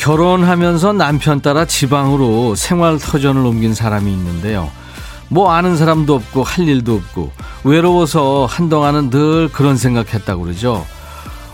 [0.00, 4.70] 결혼하면서 남편 따라 지방으로 생활 터전을 옮긴 사람이 있는데요.
[5.28, 7.30] 뭐 아는 사람도 없고 할 일도 없고
[7.64, 10.86] 외로워서 한동안은 늘 그런 생각했다고 그러죠.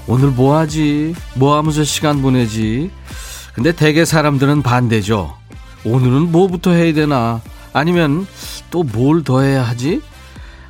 [0.06, 1.12] 오늘 뭐 하지?
[1.34, 2.92] 뭐 하면서 시간 보내지?
[3.52, 5.34] 근데 대개 사람들은 반대죠.
[5.84, 7.40] 오늘은 뭐부터 해야 되나?
[7.72, 8.28] 아니면
[8.70, 10.00] 또 뭘 더 해야 하지?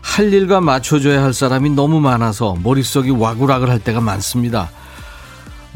[0.01, 4.71] 할 일과 맞춰줘야 할 사람이 너무 많아서 머릿속이 와구락을 할 때가 많습니다.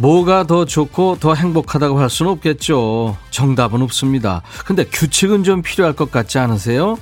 [0.01, 3.19] 뭐가 더 좋고 더 행복하다고 할 수는 없겠죠.
[3.31, 4.41] 정답은 없습니다.
[4.65, 6.99] 근데 규칙은 좀 필요할 것 같지 않으세요?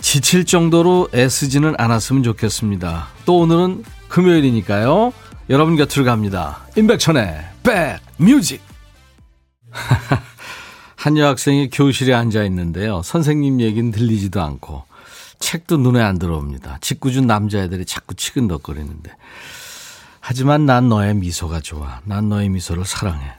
[0.00, 3.08] 지칠 정도로 애쓰지는 않았으면 좋겠습니다.
[3.24, 5.12] 또 오늘은 금요일이니까요.
[5.50, 6.60] 여러분 곁으로 갑니다.
[6.76, 8.62] 임백천의 백뮤직.
[10.94, 13.02] 한 여학생이 교실에 앉아 있는데요.
[13.02, 14.84] 선생님 얘기는 들리지도 않고
[15.40, 16.78] 책도 눈에 안 들어옵니다.
[16.80, 19.10] 짓궂은 남자애들이 자꾸 치근덕거리는데
[20.28, 22.00] 하지만 난 너의 미소가 좋아.
[22.04, 23.30] 난 너의 미소를 사랑해.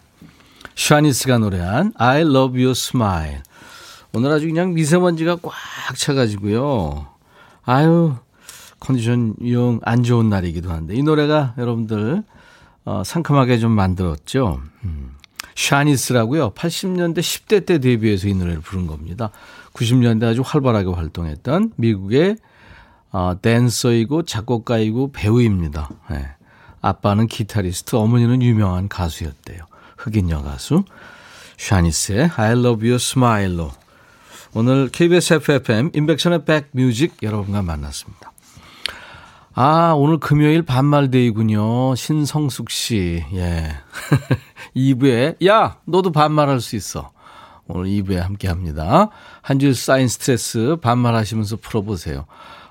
[0.74, 3.42] 샤니스가 노래한 I love your smile.
[4.14, 5.54] 오늘 아주 그냥 미세먼지가 꽉
[5.98, 7.08] 차가지고요.
[7.66, 8.16] 아유,
[8.80, 12.24] 컨디션 영 안 좋은 날이기도 한데 이 노래가 여러분들
[12.86, 14.62] 어, 상큼하게 좀 만들었죠.
[14.86, 15.12] 음.
[15.56, 16.52] 샤니스라고요.
[16.52, 19.32] 80년대 10대 때 데뷔해서 이 노래를 부른 겁니다.
[19.74, 22.38] 90년대 아주 활발하게 활동했던 미국의
[23.12, 25.90] 어, 댄서이고 작곡가이고 배우입니다.
[26.10, 26.37] 네.
[26.82, 29.60] 아빠는 기타리스트, 어머니는 유명한 가수였대요.
[29.98, 30.84] 흑인 여가수.
[31.58, 33.72] 샤니스의 I love your smile로
[34.54, 38.32] 오늘 KBS FFM 인백션의 백뮤직 여러분과 만났습니다.
[39.54, 41.96] 아, 오늘 금요일 반말데이군요.
[41.96, 43.24] 신성숙 씨.
[43.34, 43.72] 예.
[44.76, 47.12] 2부에, 야, 너도 반말할 수 있어.
[47.68, 49.10] 오늘 2부에 함께 합니다.
[49.42, 52.28] 한 줄 쌓인 스트레스 반말하시면서 풀어보세요.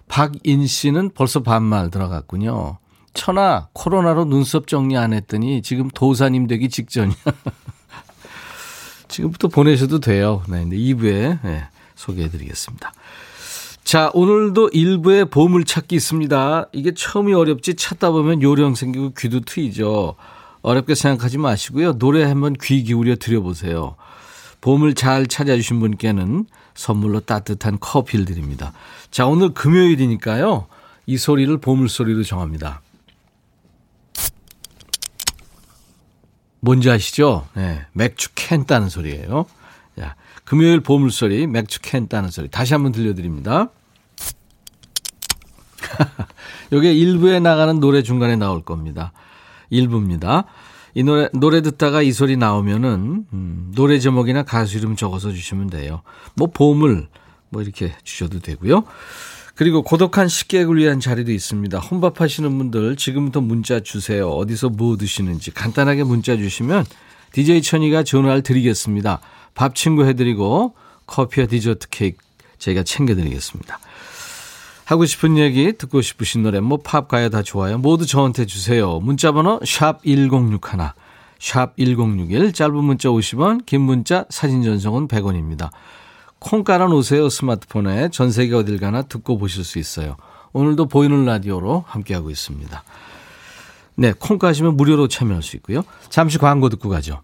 [0.08, 2.78] 박인 씨는 벌써 반말 들어갔군요.
[3.16, 7.16] 천하 코로나로 눈썹 정리 안 했더니 지금 도사님 되기 직전이야.
[9.08, 10.42] 지금부터 보내셔도 돼요.
[10.48, 12.92] 네, 근데 2부에 네, 소개해 드리겠습니다.
[13.82, 16.66] 자, 오늘도 1부에 보물찾기 있습니다.
[16.72, 20.16] 이게 처음이 어렵지 찾다 보면 요령 생기고 귀도 트이죠.
[20.62, 21.98] 어렵게 생각하지 마시고요.
[21.98, 23.96] 노래 한번 귀 기울여 드려보세요.
[24.60, 28.72] 보물 잘 찾아주신 분께는 선물로 따뜻한 커피를 드립니다.
[29.10, 30.66] 자, 오늘 금요일이니까요.
[31.06, 32.82] 이 소리를 보물소리로 정합니다.
[36.60, 37.46] 뭔지 아시죠?
[37.54, 39.46] 네, 맥주 캔 따는 소리예요.
[39.98, 42.48] 자, 금요일 보물소리, 맥주 캔 따는 소리.
[42.48, 43.70] 다시 한번 들려드립니다.
[46.72, 49.12] 요게 1부에 나가는 노래 중간에 나올 겁니다.
[49.72, 50.44] 1부입니다.
[50.94, 56.02] 이 노래, 노래 듣다가 이 소리 나오면은, 음, 노래 제목이나 가수 이름 적어서 주시면 돼요.
[56.36, 57.08] 뭐, 보물,
[57.50, 58.84] 뭐, 이렇게 주셔도 되고요.
[59.56, 61.78] 그리고 고독한 식객을 위한 자리도 있습니다.
[61.78, 64.28] 혼밥 하시는 분들 지금부터 문자 주세요.
[64.28, 66.84] 어디서 뭐 드시는지 간단하게 문자 주시면
[67.32, 69.20] DJ 천이가 전화를 드리겠습니다.
[69.54, 70.74] 밥 친구 해드리고
[71.06, 72.18] 커피와 디저트 케이크
[72.58, 73.78] 저희가 챙겨드리겠습니다.
[74.84, 77.78] 하고 싶은 얘기, 듣고 싶으신 노래, 뭐 팝, 가요 다 좋아요.
[77.78, 79.00] 모두 저한테 주세요.
[79.00, 80.60] 문자번호 샵 1061,
[81.40, 85.70] 샵 1061, 짧은 문자 50원, 긴 문자 사진 전송은 100원입니다.
[86.46, 87.28] 콩 깔아놓으세요.
[87.28, 88.10] 스마트폰에.
[88.10, 90.16] 전 세계 어딜 가나 듣고 보실 수 있어요.
[90.52, 92.84] 오늘도 보이는 라디오로 함께하고 있습니다.
[93.96, 95.82] 네, 콩 까시면 무료로 참여할 수 있고요.
[96.08, 97.20] 잠시 광고 듣고 가죠.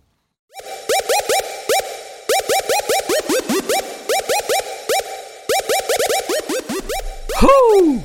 [7.41, 8.01] 호우!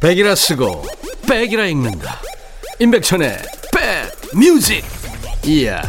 [0.00, 0.86] 백이라 쓰고
[1.28, 2.18] back이라 읽는다.
[2.80, 3.42] 임백천의
[3.74, 4.82] 백 뮤직.
[5.44, 5.82] 이야.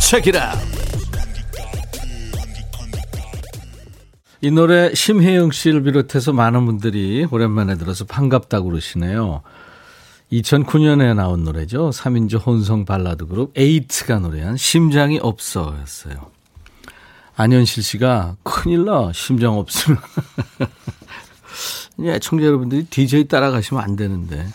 [0.00, 0.75] 책이라.
[4.46, 9.42] 이 노래 심혜영 씨를 비롯해서 많은 분들이 오랜만에 들어서 반갑다고 그러시네요.
[10.30, 11.90] 2009년에 나온 노래죠.
[11.90, 16.30] 3인조 혼성 발라드 그룹 에이트가 노래한 심장이 없어 였어요.
[17.34, 19.98] 안현실 씨가 큰일 나 심장 없으면
[22.02, 24.46] 예, 청자 여러분들이 DJ 따라가시면 안 되는데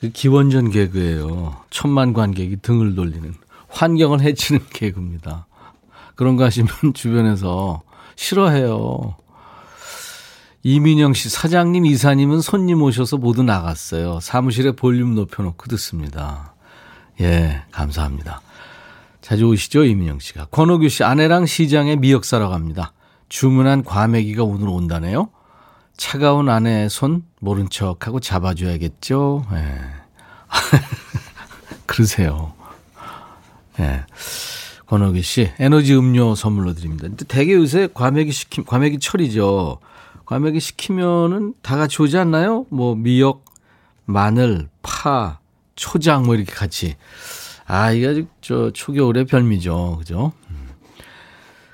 [0.00, 1.64] 그 기원전 개그예요.
[1.70, 3.34] 천만 관객이 등을 돌리는
[3.66, 5.48] 환경을 해치는 개그입니다.
[6.14, 7.82] 그런 거 하시면 주변에서
[8.18, 9.14] 싫어해요.
[10.64, 14.18] 이민영 씨, 사장님, 이사님은 손님 오셔서 모두 나갔어요.
[14.20, 16.52] 사무실에 볼륨 높여놓고 듣습니다.
[17.20, 18.40] 예, 감사합니다.
[19.20, 20.46] 자주 오시죠, 이민영 씨가.
[20.46, 22.92] 권호규 씨, 아내랑 시장에 미역 사러 갑니다.
[23.28, 25.30] 주문한 과메기가 오늘 온다네요.
[25.96, 29.46] 차가운 아내의 손 모른 척하고 잡아줘야겠죠.
[29.52, 29.80] 예.
[31.86, 32.52] 그러세요.
[33.78, 34.04] 예.
[34.88, 37.08] 권호기 씨, 에너지 음료 선물로 드립니다.
[37.08, 39.78] 근데 대개 요새 과메기 시킴, 과메기 철이죠.
[40.24, 42.64] 과메기 시키면은 다 같이 오지 않나요?
[42.70, 43.44] 뭐, 미역,
[44.06, 45.40] 마늘, 파,
[45.76, 46.96] 초장 뭐 이렇게 같이.
[47.66, 49.96] 아, 이게 저 초겨울의 별미죠.
[49.98, 50.32] 그죠?
[50.50, 50.68] 음.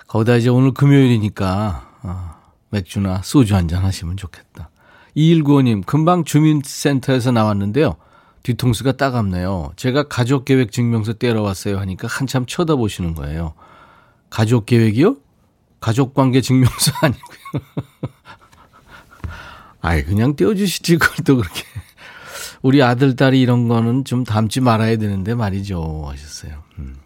[0.08, 2.36] 거기다 이제 오늘 금요일이니까, 아,
[2.70, 4.70] 맥주나 소주 한 잔 하시면 좋겠다.
[5.16, 7.94] 2195님, 금방 주민센터에서 나왔는데요.
[8.44, 9.72] 뒤통수가 따갑네요.
[9.74, 13.54] 제가 가족 계획 증명서 떼러 왔어요 하니까 한참 쳐다보시는 거예요.
[14.30, 15.16] 가족 계획이요?
[15.80, 17.62] 가족 관계 증명서 아니고요.
[19.80, 21.62] 아이, 그냥 떼어주시지, 그걸 또 그렇게.
[22.62, 26.04] 우리 아들, 딸이 이런 거는 좀 담지 말아야 되는데 말이죠.
[26.06, 26.62] 하셨어요.
[26.78, 26.96] 음.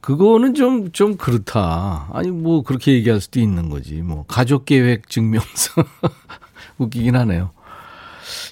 [0.00, 2.08] 그거는 좀, 좀 그렇다.
[2.12, 4.00] 아니, 뭐, 그렇게 얘기할 수도 있는 거지.
[4.02, 5.84] 뭐, 가족 계획 증명서.
[6.78, 7.50] 웃기긴 하네요.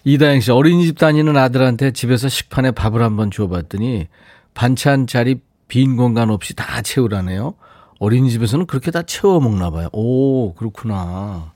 [0.04, 4.08] 이다영 씨, 어린이집 다니는 아들한테 집에서 식판에 밥을 한번 줘봤더니
[4.52, 7.54] 반찬 자리 빈 공간 없이 다 채우라네요.
[8.00, 9.88] 어린이집에서는 그렇게 다 채워 먹나 봐요.
[9.92, 11.52] 오, 그렇구나.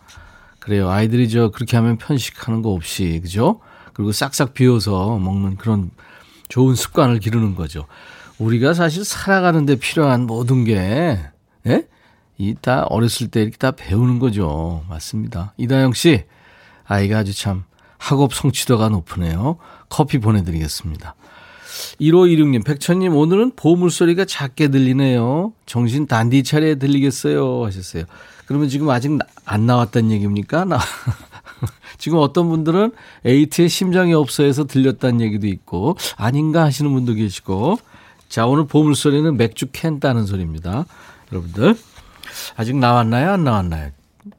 [0.60, 0.88] 그래요.
[0.88, 3.60] 아이들이 저 그렇게 하면 편식하는 거 없이, 그죠?
[3.92, 5.90] 그리고 싹싹 비워서 먹는 그런
[6.48, 7.84] 좋은 습관을 기르는 거죠.
[8.38, 11.18] 우리가 사실 살아가는데 필요한 모든 게,
[11.66, 11.86] 예?
[12.38, 14.84] 이 다 어렸을 때 이렇게 다 배우는 거죠.
[14.88, 15.52] 맞습니다.
[15.58, 16.24] 이다영 씨,
[16.84, 17.64] 아이가 아주 참
[17.98, 19.58] 학업 성취도가 높으네요.
[19.88, 21.14] 커피 보내드리겠습니다.
[22.00, 25.52] 1516님, 백천님, 오늘은 보물소리가 작게 들리네요.
[25.66, 27.64] 정신 단디 차례 들리겠어요.
[27.64, 28.04] 하셨어요.
[28.46, 30.64] 그러면 지금 아직 안 나왔다는 얘기입니까?
[30.64, 30.78] 나.
[31.98, 32.92] 지금 어떤 분들은
[33.24, 37.78] 에이트에 심장이 없어 해서 들렸다는 얘기도 있고, 아닌가 하시는 분도 계시고.
[38.28, 40.86] 자, 오늘 보물소리는 맥주 캔 따는 소리입니다.
[41.32, 41.76] 여러분들.
[42.56, 43.32] 아직 나왔나요?
[43.32, 43.90] 안 나왔나요?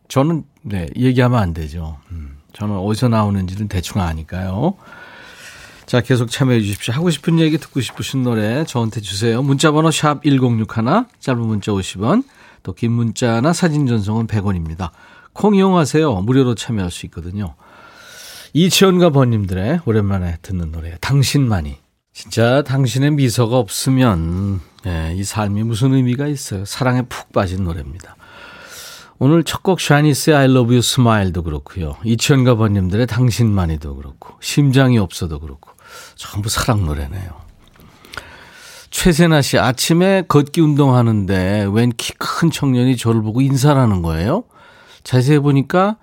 [0.08, 1.98] 저는, 네, 얘기하면 안 되죠.
[2.12, 2.29] 음.
[2.60, 4.76] 저는 어디서 나오는지는 대충 아니까요.
[5.86, 6.94] 자, 계속 참여해 주십시오.
[6.94, 9.42] 하고 싶은 얘기 듣고 싶으신 노래 저한테 주세요.
[9.42, 10.68] 문자번호 샵 1061,
[11.20, 12.24] 짧은 문자 50원,
[12.62, 14.92] 또 긴 문자나 사진 전송은 100원입니다.
[15.34, 16.22] 콩 이용하세요.
[16.22, 17.56] 무료로 참여할 수 있거든요.
[18.54, 21.78] 이치현과 번님들의 오랜만에 듣는 노래 당신만이.
[22.14, 26.66] 진짜 당신의 미소가 없으면 네, 이 삶이 무슨 의미가 있어요.
[26.66, 28.16] 사랑에 푹 빠진 노래입니다.
[29.20, 31.98] 오늘 첫 곡 샤니스의 I love you smile도 그렇고요.
[32.06, 35.72] 이천가 번님들의 당신만이도 그렇고 심장이 없어도 그렇고
[36.16, 37.30] 전부 사랑 노래네요.
[38.92, 44.44] 최세나 씨 아침에 걷기 운동하는데 웬 키 큰 청년이 저를 보고 인사를 하는 거예요.
[45.04, 45.98] 자세히 보니까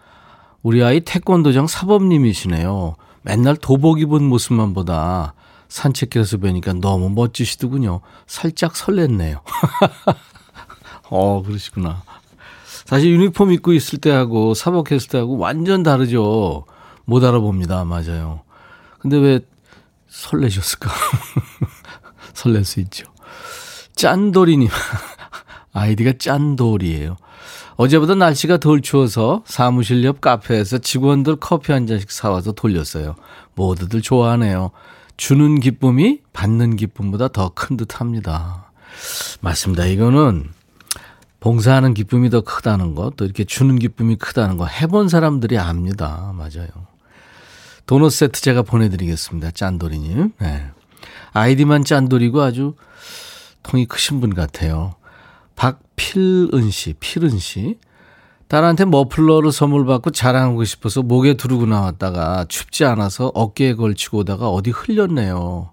[0.62, 2.96] 우리 아이 태권도장 사범님이시네요.
[3.22, 5.34] 맨날 도복 입은 모습만 보다
[5.68, 8.00] 산책길에서 뵈니까 너무 멋지시더군요.
[8.26, 9.40] 살짝 설렜네요.
[11.10, 12.02] 어, 그러시구나.
[12.86, 16.64] 사실 유니폼 입고 있을 때하고 사복했을 때하고 완전 다르죠.
[17.04, 17.84] 못 알아봅니다.
[17.84, 18.42] 맞아요.
[18.98, 19.40] 근데 왜
[20.08, 20.90] 설레셨을까?
[22.34, 23.06] 설렐 수 있죠.
[23.96, 24.68] 짠돌이님.
[25.72, 27.16] 아이디가 짠돌이에요.
[27.76, 33.16] 어제보다 날씨가 덜 추워서 사무실 옆 카페에서 직원들 커피 한 잔씩 사와서 돌렸어요.
[33.54, 34.70] 모두들 좋아하네요.
[35.16, 38.70] 주는 기쁨이 받는 기쁨보다 더 큰 듯 합니다.
[39.40, 39.84] 맞습니다.
[39.86, 40.50] 이거는
[41.40, 46.32] 봉사하는 기쁨이 더 크다는 것, 또 이렇게 주는 기쁨이 크다는 거 해본 사람들이 압니다.
[46.34, 46.68] 맞아요.
[47.86, 49.52] 도넛 세트 제가 보내드리겠습니다.
[49.52, 50.32] 짠돌이님.
[50.40, 50.70] 네.
[51.32, 52.74] 아이디만 짠돌이고 아주
[53.62, 54.94] 통이 크신 분 같아요.
[55.54, 57.78] 박필은 씨, 필은 씨.
[58.48, 64.70] 딸한테 머플러를 선물 받고 자랑하고 싶어서 목에 두르고 나왔다가 춥지 않아서 어깨에 걸치고 오다가 어디
[64.70, 65.70] 흘렸네요.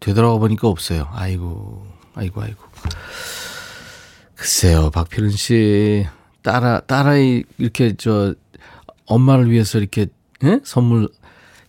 [0.00, 1.08] 되돌아가 보니까 없어요.
[1.12, 2.62] 아이고, 아이고, 아이고.
[4.36, 6.06] 글쎄요, 박필은 씨
[6.42, 8.34] 따라 따라이 이렇게 저
[9.06, 10.06] 엄마를 위해서 이렇게
[10.44, 10.60] 예?
[10.62, 11.08] 선물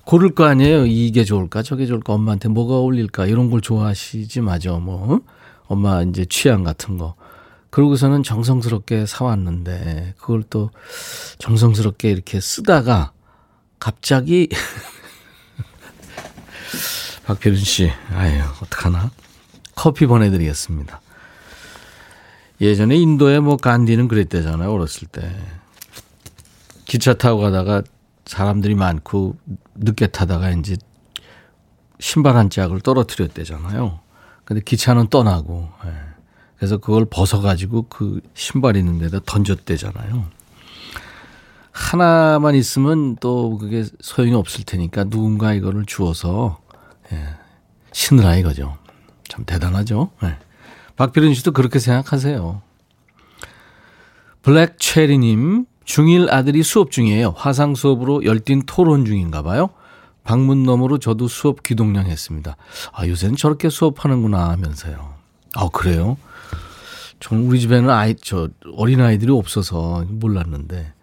[0.04, 0.86] 고를 거 아니에요.
[0.86, 4.80] 이게 좋을까, 저게 좋을까, 엄마한테 뭐가 어울릴까 이런 걸 좋아하시지 마죠.
[4.80, 5.20] 뭐 어?
[5.68, 7.16] 엄마 이제 취향 같은 거.
[7.70, 10.70] 그러고서는 정성스럽게 사왔는데 그걸 또
[11.40, 13.12] 정성스럽게 이렇게 쓰다가
[13.80, 14.50] 갑자기
[17.26, 19.12] 박필은 씨, 아유 어떡하나
[19.76, 21.02] 커피 보내드리겠습니다.
[22.60, 24.72] 예전에 인도에 뭐 간디는 그랬대잖아요.
[24.72, 25.36] 어렸을 때.
[26.86, 27.84] 기차 타고 가다가
[28.26, 29.36] 사람들이 많고
[29.76, 30.76] 늦게 타다가 이제
[32.00, 34.00] 신발 한 짝을 떨어뜨렸대잖아요.
[34.46, 35.70] 근데 기차는 떠나고.
[35.86, 35.94] 예.
[36.58, 40.26] 그래서 그걸 벗어가지고 그 신발 있는 데다 던졌대잖아요.
[41.72, 46.60] 하나만 있으면 또 그게 소용이 없을 테니까 누군가 이거를 주어서
[47.12, 47.36] 예.
[47.92, 48.78] 신으라 이거죠.
[49.28, 50.10] 참 대단하죠.
[50.24, 50.38] 예.
[50.96, 52.62] 박필은 씨도 그렇게 생각하세요.
[54.42, 57.34] 블랙 체리님, 중1 아들이 수업 중이에요.
[57.36, 59.70] 화상 수업으로 열띤 토론 중인가 봐요.
[60.24, 62.58] 방문 너머로 저도 수업 기동량 했습니다.
[62.92, 65.14] 아, 요새는 저렇게 수업하는구나 하면서요.
[65.56, 66.18] 아, 그래요?
[67.20, 70.94] 저는 우리 집에는 아이, 저, 어린아이들이 없어서 몰랐는데.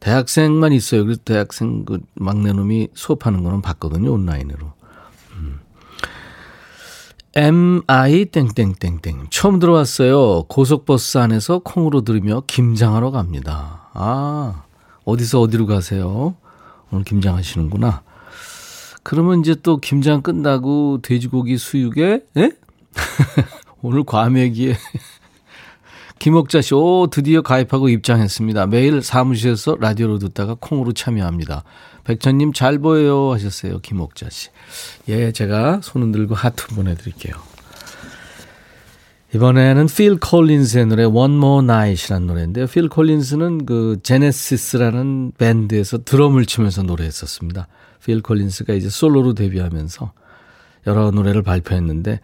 [0.00, 1.04] 대학생만 있어요.
[1.04, 4.12] 그래서 대학생 그 막내놈이 수업하는 거는 봤거든요.
[4.12, 4.72] 온라인으로.
[7.38, 10.42] MI 땡땡땡땡 처음 들어왔어요.
[10.48, 13.90] 고속버스 안에서 콩으로 들으며 김장하러 갑니다.
[13.94, 14.64] 아
[15.04, 16.34] 어디서 어디로 가세요?
[16.90, 18.02] 오늘 김장하시는구나.
[19.04, 22.50] 그러면 이제 또 김장 끝나고 돼지고기 수육에 예?
[23.82, 24.74] 오늘 과메기에
[26.18, 28.66] 김옥자 씨, 오, 드디어 가입하고 입장했습니다.
[28.66, 31.64] 매일 사무실에서 라디오로 듣다가 콩으로 참여합니다.
[32.04, 33.78] 백천님 잘 보여요 하셨어요.
[33.80, 34.48] 김옥자 씨.
[35.08, 37.34] 예, 제가 손 흔들고 하트 보내드릴게요.
[39.34, 42.66] 이번에는 필 콜린스의 노래 One More Night이라는 노래인데요.
[42.66, 47.68] 필 콜린스는 그 제네시스라는 밴드에서 드럼을 치면서 노래했었습니다.
[48.04, 50.12] 필 콜린스가 이제 솔로로 데뷔하면서
[50.86, 52.20] 여러 노래를 발표했는데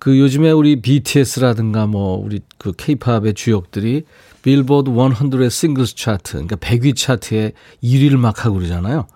[0.00, 4.02] 그 요즘에 우리 BTS라든가 뭐 우리 그 케이팝의 주역들이
[4.42, 7.52] 빌보드 100의 singles 차트, 그러니까 100위 차트에
[7.84, 9.06] 1위를 막 하고 그러잖아요.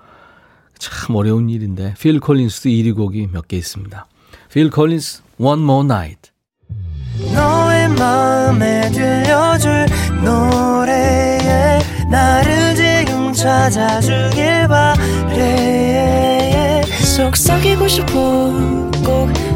[0.78, 4.06] 참 어려운 일인데 필 콜린스도 1위 곡이 몇 개 있습니다.
[4.52, 6.30] 필 콜린스 One More Night.
[7.32, 9.86] 너의 마음에 들려줄
[10.22, 11.78] 노래에
[12.10, 16.82] 나를 지금 찾아주길 바래
[17.16, 18.52] 속삭이고 싶어
[19.02, 19.32] 꼭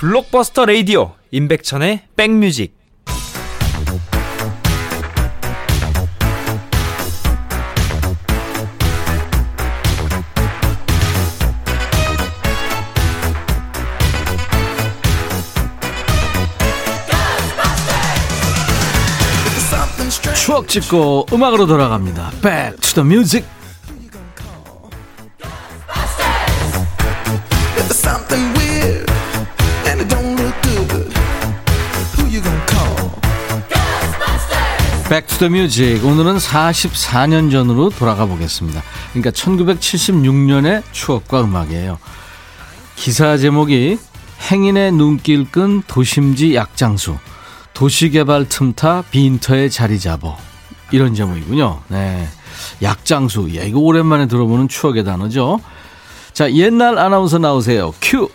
[0.00, 2.74] 블록버스터 레이디오 임백천의 백뮤직
[20.34, 22.30] 추억 찍고 음악으로 돌아갑니다.
[22.94, 23.59] The music.
[35.10, 38.80] Back to the Music 오늘은 44년 전으로 돌아가 보겠습니다.
[39.10, 41.98] 그러니까 1976년의 추억과 음악이에요.
[42.94, 43.98] 기사 제목이
[44.52, 47.16] 행인의 눈길 끈 도심지 약장수
[47.74, 50.38] 도시개발 틈타 빈터에 자리 잡어
[50.92, 51.80] 이런 제목이군요.
[51.88, 52.28] 네,
[52.80, 55.58] 약장수 야 이거 오랜만에 들어보는 추억의 단어죠.
[56.32, 57.92] 자 옛날 아나운서 나오세요.
[58.00, 58.30] 큐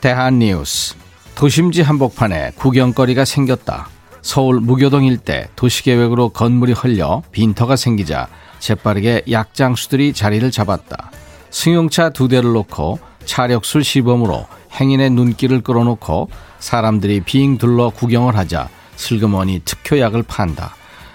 [0.00, 0.96] 대한 뉴스
[1.36, 3.99] 도심지 한복판에 구경거리가 생겼다.
[4.22, 11.10] 서울 무교동 일대 도시계획으로 건물이 헐려 빈터가 생기자 재빠르게 약장수들이 자리를 잡았다.
[11.50, 14.46] 승용차 두 대를 놓고 차력술 시범으로
[14.78, 20.74] 행인의 눈길을 끌어놓고 사람들이 빙 둘러 구경을 하자 슬그머니 특효약을 판다.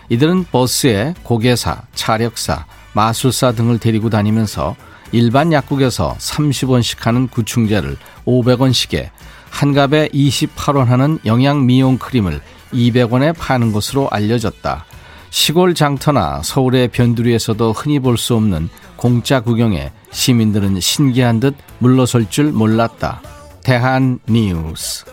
[0.10, 4.76] 이들은 버스에 고개사, 차력사, 마술사 등을 데리고 다니면서
[5.12, 9.10] 일반 약국에서 30원씩 하는 구충제를 500원씩에
[9.50, 12.42] 한갑에 28원 하는 영양 미용 크림을
[12.76, 14.86] 200원에 파는 것으로 알려졌다.
[15.30, 22.52] 시골 장터나 서울의 변두리에서도 흔히 볼 수 없는 공짜 구경에 시민들은 신기한 듯 물러설 줄
[22.52, 23.22] 몰랐다.
[23.64, 25.06] 대한 뉴스.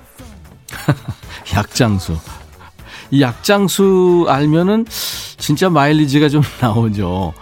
[1.54, 2.16] 약장수.
[3.10, 4.86] 이 약장수 알면은
[5.38, 7.32] 진짜 마일리지가 좀 나오죠.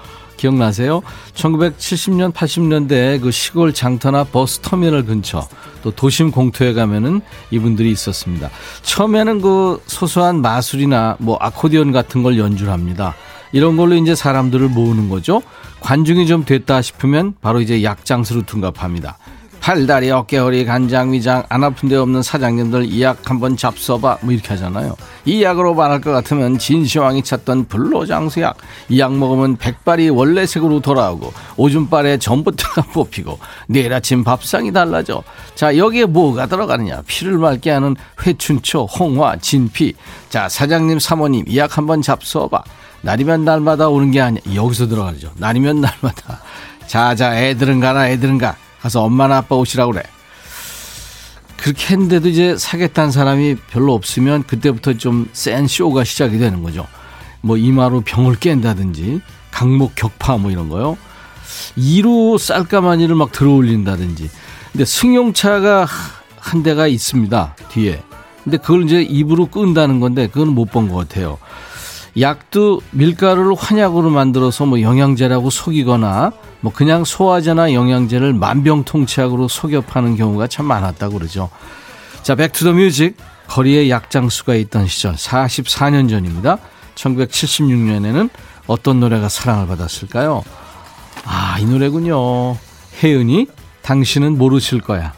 [0.40, 1.02] 기억나세요?
[1.34, 5.46] 1970년, 80년대 그 시골 장터나 버스 터미널 근처
[5.82, 7.20] 또 도심 공터에 가면은
[7.50, 8.50] 이분들이 있었습니다.
[8.82, 13.14] 처음에는 그 소소한 마술이나 뭐 아코디언 같은 걸 연주를 합니다.
[13.52, 15.42] 이런 걸로 이제 사람들을 모으는 거죠.
[15.80, 19.18] 관중이 좀 됐다 싶으면 바로 이제 약장수로 둔갑합니다.
[19.60, 24.48] 팔다리, 어깨허리, 간장, 위장 안 아픈 데 없는 사장님들 이 약 한번 잡숴봐 뭐 이렇게
[24.48, 24.96] 하잖아요.
[25.26, 28.56] 이 약으로 말할 것 같으면 진시황이 찾던 불로장수약
[28.88, 33.38] 이 약 먹으면 백발이 원래 색으로 돌아오고 오줌발에 전부터가 뽑히고
[33.68, 35.22] 내일 아침 밥상이 달라져.
[35.54, 39.94] 자 여기에 뭐가 들어가느냐 피를 맑게 하는 회춘초, 홍화, 진피
[40.30, 42.62] 자 사장님 사모님 이 약 한번 잡숴봐.
[43.02, 44.40] 날이면 날마다 오는 게 아니야.
[44.54, 45.30] 여기서 들어가죠.
[45.36, 46.40] 날이면 날마다.
[46.86, 48.56] 자자 애들은 가라 애들은 가.
[48.82, 50.02] 가서 엄마나 아빠 오시라고 그래.
[51.56, 56.86] 그렇게 했는데도 이제 사겠다는 사람이 별로 없으면 그때부터 좀 센 쇼가 시작이 되는 거죠.
[57.42, 60.96] 뭐 이마로 병을 깬다든지 각목 격파 뭐 이런 거요.
[61.76, 64.30] 이로 쌀가마니를 막 들어올린다든지.
[64.72, 65.86] 근데 승용차가
[66.38, 67.56] 한 대가 있습니다.
[67.70, 68.02] 뒤에.
[68.44, 71.36] 근데 그걸 이제 입으로 끈다는 건데 그건 못 본 것 같아요.
[72.20, 80.46] 약도 밀가루를 환약으로 만들어서 뭐 영양제라고 속이거나 뭐 그냥 소화제나 영양제를 만병통치약으로 속여 파는 경우가
[80.48, 81.50] 참 많았다고 그러죠.
[82.22, 83.16] 자, Back to the Music.
[83.48, 86.58] 거리에 약장수가 있던 시절 44년 전입니다.
[86.94, 88.30] 1976년에는
[88.68, 90.44] 어떤 노래가 사랑을 받았을까요?
[91.24, 92.56] 아, 이 노래군요.
[93.02, 93.48] 혜은이
[93.82, 95.12] 당신은 모르실 거야.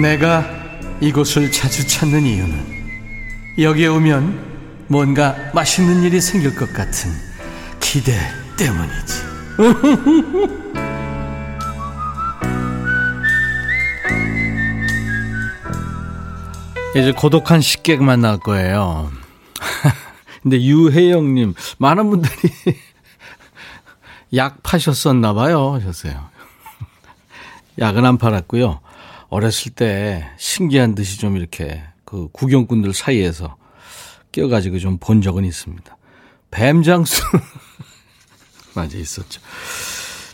[0.00, 0.46] 내가
[1.00, 2.72] 이곳을 자주 찾는 이유는
[3.58, 7.10] 여기에 오면 뭔가 맛있는 일이 생길 것 같은
[7.80, 8.18] 기대
[8.56, 9.22] 때문이지.
[16.96, 19.10] 이제 고독한 식객만 나올 거예요.
[20.42, 22.52] 근데 유혜영님, 많은 분들이
[24.36, 25.72] 약 파셨었나 봐요.
[25.74, 26.30] 하셨어요.
[27.78, 28.80] 약은 안 팔았고요.
[29.32, 33.56] 어렸을 때 신기한 듯이 좀 이렇게 그 구경꾼들 사이에서
[34.30, 35.96] 껴가지고 좀 본 적은 있습니다.
[36.50, 37.22] 뱀장수.
[38.76, 39.40] 맞아, 있었죠.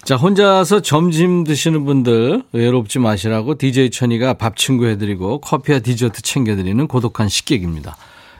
[0.02, 6.88] 자, 혼자서 점심 드시는 분들 외롭지 마시라고 DJ 천이가 밥 친구 해드리고 커피와 디저트 챙겨드리는
[6.88, 7.96] 고독한 식객입니다.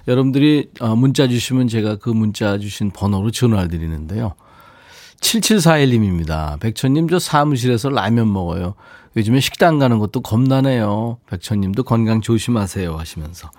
[0.09, 4.35] 여러분들이 어, 문자 주시면 제가 그 문자 주신 번호로 전화를 드리는데요.
[5.21, 6.59] 7741님입니다.
[6.61, 8.75] 백천님, 저 사무실에서 라면 먹어요.
[9.17, 11.19] 요즘에 식당 가는 것도 겁나네요.
[11.29, 12.95] 백천님도 건강 조심하세요.
[12.95, 13.51] 하시면서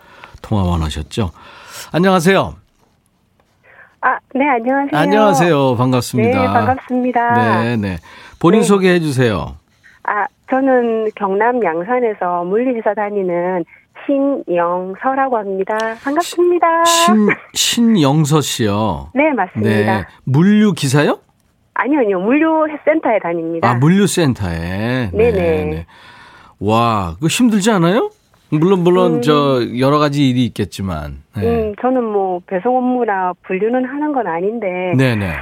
[0.41, 1.31] 통화 원하셨죠.
[1.91, 2.55] 안녕하세요.
[4.01, 4.97] 아, 네, 안녕하세요.
[4.97, 5.75] 안녕하세요.
[5.75, 6.39] 반갑습니다.
[6.39, 7.63] 네, 반갑습니다.
[7.63, 7.97] 네, 네.
[8.39, 8.65] 본인 네.
[8.65, 9.57] 소개해 주세요.
[10.03, 13.65] 아, 저는 경남 양산에서 물리회사 다니는
[14.05, 15.75] 신영서라고 합니다.
[16.01, 16.85] 반갑습니다.
[16.85, 19.11] 신, 신영서 씨요.
[19.13, 19.97] 네, 맞습니다.
[19.97, 20.05] 네.
[20.23, 21.19] 물류 기사요?
[21.79, 22.19] 아니요, 아니요.
[22.19, 23.69] 물류센터에 다닙니다.
[23.69, 25.11] 아, 물류센터에.
[25.13, 25.85] 네네.
[26.59, 28.11] 와, 그거 힘들지 않아요?
[28.49, 29.21] 물론, 물론, 음.
[29.21, 31.23] 저, 여러 가지 일이 있겠지만.
[31.37, 31.43] 네.
[31.43, 35.35] 음, 저는 뭐 배송 업무나 분류는 하는 건 아닌데 네네.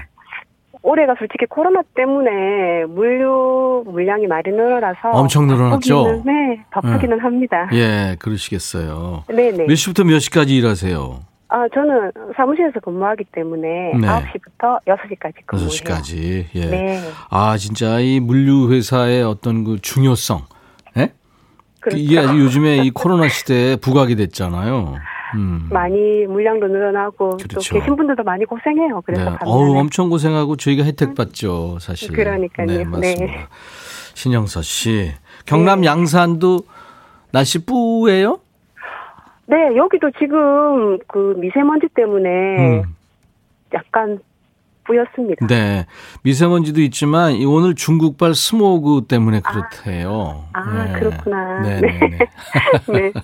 [0.84, 6.04] 올해가 솔직히 코로나 때문에 물류 물량이 많이 늘어나서 엄청 늘어났죠?
[6.04, 7.69] 바쁘기는, 네, 바쁘기는 합니다.
[7.73, 9.23] 예, 그러시겠어요.
[9.28, 9.65] 네네.
[9.65, 11.19] 몇 시부터 몇 시까지 일하세요?
[11.49, 14.07] 아, 저는 사무실에서 근무하기 때문에 네.
[14.07, 15.69] 9시부터 6시까지 근무해요.
[15.69, 16.45] 6시까지.
[16.55, 16.65] 예.
[16.65, 17.01] 네.
[17.29, 20.41] 아, 진짜 이 물류 회사의 어떤 그 중요성.
[20.97, 21.13] 예?
[21.79, 21.97] 그렇죠.
[21.97, 24.95] 이게 요즘에 이 코로나 시대에 부각이 됐잖아요.
[25.36, 25.67] 음.
[25.71, 27.60] 많이 물량도 늘어나고 그렇죠.
[27.69, 29.01] 또 계신 분들도 많이 고생해요.
[29.05, 29.38] 그래서 네.
[29.45, 32.12] 어우, 엄청 고생하고 저희가 혜택 받죠, 사실.
[32.12, 32.67] 그러니까요.
[32.67, 33.25] 네, 맞습니다.
[33.25, 33.47] 네.
[34.13, 35.12] 신영서 씨.
[35.45, 35.88] 경남 네.
[35.88, 36.62] 양산도
[37.31, 38.39] 날씨 뿌예요?
[39.47, 42.83] 네, 여기도 지금 그 미세먼지 때문에 음.
[43.73, 44.19] 약간
[44.83, 45.47] 뿌였습니다.
[45.47, 45.86] 네.
[46.23, 50.45] 미세먼지도 있지만 이 오늘 중국발 스모그 때문에 그렇대요.
[50.53, 50.99] 아, 네.
[50.99, 51.62] 그렇구나.
[51.62, 52.17] 네, 네, 네.
[52.88, 53.12] 네.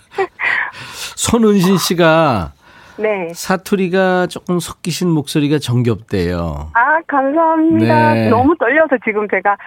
[1.15, 2.53] 손은신 씨가
[2.97, 3.31] 네.
[3.33, 6.69] 사투리가 조금 섞이신 목소리가 정겹대요.
[6.73, 8.13] 아, 감사합니다.
[8.13, 8.29] 네.
[8.29, 9.57] 너무 떨려서 지금 제가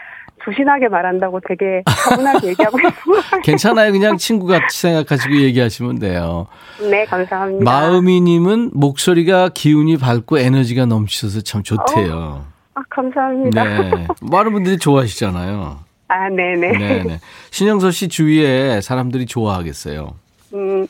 [0.46, 3.40] 조신하게 말한다고 되게 차분하게 얘기하고 있어요.
[3.42, 3.90] 괜찮아요.
[3.90, 6.46] 그냥 친구 같이 생각하시고 얘기하시면 돼요.
[6.88, 7.64] 네, 감사합니다.
[7.64, 12.44] 마음이님은 목소리가 기운이 밝고 에너지가 넘치셔서 참 좋대요.
[12.74, 13.64] 아, 감사합니다.
[13.64, 14.06] 네.
[14.20, 15.80] 많은 분들이 좋아하시잖아요.
[16.08, 16.78] 아, 네네.
[16.78, 17.18] 네네.
[17.50, 20.14] 신영서 씨 주위에 사람들이 좋아하겠어요.
[20.54, 20.86] 음,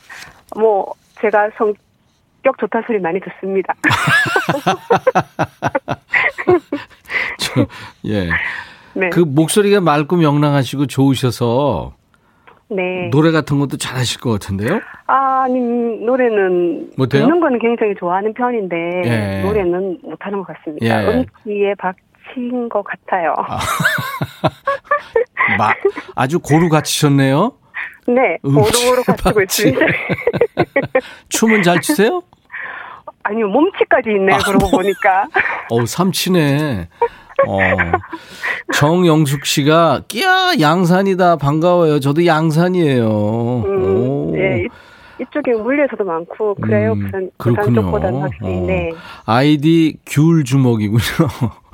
[0.55, 3.73] 뭐, 제가 성격 좋다 소리 많이 듣습니다.
[7.39, 7.65] 저,
[8.05, 8.29] 예.
[8.99, 9.09] 네.
[9.09, 11.93] 그 목소리가 맑고 명랑하시고 좋으셔서
[12.69, 13.09] 네.
[13.11, 14.81] 노래 같은 것도 잘하실 것 같은데요?
[15.05, 16.91] 아, 아니, 노래는.
[16.97, 17.25] 못해요?
[17.25, 19.41] 듣는 거는 굉장히 좋아하는 편인데, 예.
[19.43, 20.85] 노래는 못하는 것 같습니다.
[20.85, 21.07] 예.
[21.45, 23.33] 음치에 박친 것 같아요.
[25.57, 25.71] 마,
[26.15, 27.53] 아주 고루 갖추셨네요.
[28.07, 29.41] 네, 고루고루 갖추고.
[29.41, 29.85] 있습니다.
[31.29, 32.21] 춤은 잘 추세요?
[33.29, 35.27] 아니요, 몸치까지 있네요, 아, 그러고 보니까.
[35.69, 36.87] 어우, 삼치네.
[37.47, 37.59] 어.
[38.73, 41.35] 정영숙 씨가, 끼야, 양산이다.
[41.37, 41.99] 반가워요.
[41.99, 43.05] 저도 양산이에요.
[43.07, 43.63] 오.
[43.67, 46.93] 음, 네, 이- 이쪽에 물리에서도 많고, 그래요.
[46.93, 47.73] 음, 부산, 부산.
[47.75, 48.65] 쪽보다는 확실히, 어.
[48.65, 48.91] 네.
[49.25, 50.99] 아이디 귤 주먹이군요.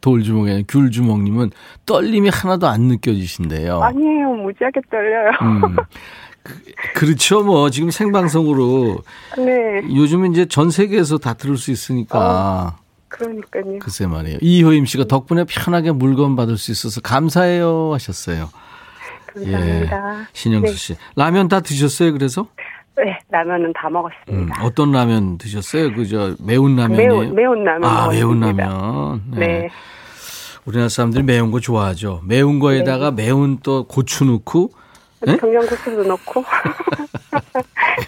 [0.00, 1.50] 돌 주먹이 아니라 귤 주먹님은
[1.84, 3.80] 떨림이 하나도 안 느껴지신대요.
[3.82, 5.30] 아니에요, 무지하게 떨려요.
[5.42, 5.76] 음.
[6.94, 7.42] 그렇죠.
[7.42, 8.98] 뭐 지금 생방송으로
[9.38, 9.82] 네.
[9.94, 12.78] 요즘은 이제 전 세계에서 다 들을 수 있으니까.
[13.08, 13.78] 그러니까요.
[13.78, 14.38] 글쎄 말이에요.
[14.40, 18.50] 이효임 씨가 덕분에 편하게 물건 받을 수 있어서 감사해요 하셨어요.
[19.26, 20.20] 감사합니다.
[20.20, 20.24] 예.
[20.32, 20.78] 신영수 네.
[20.78, 20.96] 씨.
[21.14, 22.46] 라면 다 드셨어요, 그래서?
[22.96, 24.64] 네, 라면은 다 음, 먹었습니다.
[24.64, 25.94] 어떤 라면 드셨어요?
[25.94, 27.10] 그저 매운 라면이에요?
[27.20, 27.84] 매운, 매운 라면.
[27.84, 28.40] 아, 매운.
[28.40, 29.22] 라면.
[29.32, 29.68] 네.
[30.64, 32.22] 우리나라 사람들이 매운 거 좋아하죠.
[32.24, 34.72] 매운 거에다가 매운 또 고추 넣고
[35.22, 35.36] 네?
[35.38, 36.44] 청양고추도 넣고.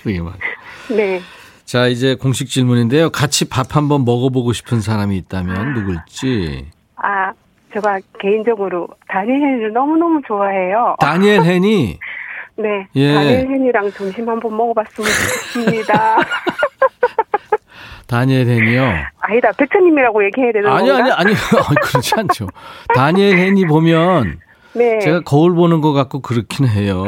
[0.95, 1.21] 네.
[1.65, 3.11] 자, 이제 공식 질문인데요.
[3.11, 6.67] 같이 밥 한번 먹어보고 싶은 사람이 있다면 누굴지.
[6.97, 7.33] 아,
[7.73, 10.97] 제가 개인적으로 다니엘을 너무너무 좋아해요.
[11.01, 11.99] 다니엘 헨이
[12.57, 12.87] 네.
[12.97, 13.15] 예.
[13.15, 15.09] 다니엘 hen이랑 점심 한번 먹어봤으면
[15.55, 16.17] 좋겠습니다.
[18.09, 18.83] 다니엘 헨이요.
[19.21, 21.05] 아니다, 백천님이라고 얘기해야 되는 아니 건가?
[21.05, 21.35] 아니 아니
[21.83, 22.47] 그렇지 않죠.
[22.95, 24.41] 다니엘 헨이 보면
[24.75, 24.99] 네.
[25.01, 27.05] 제가 거울 보는 것 같고 그렇긴 해요.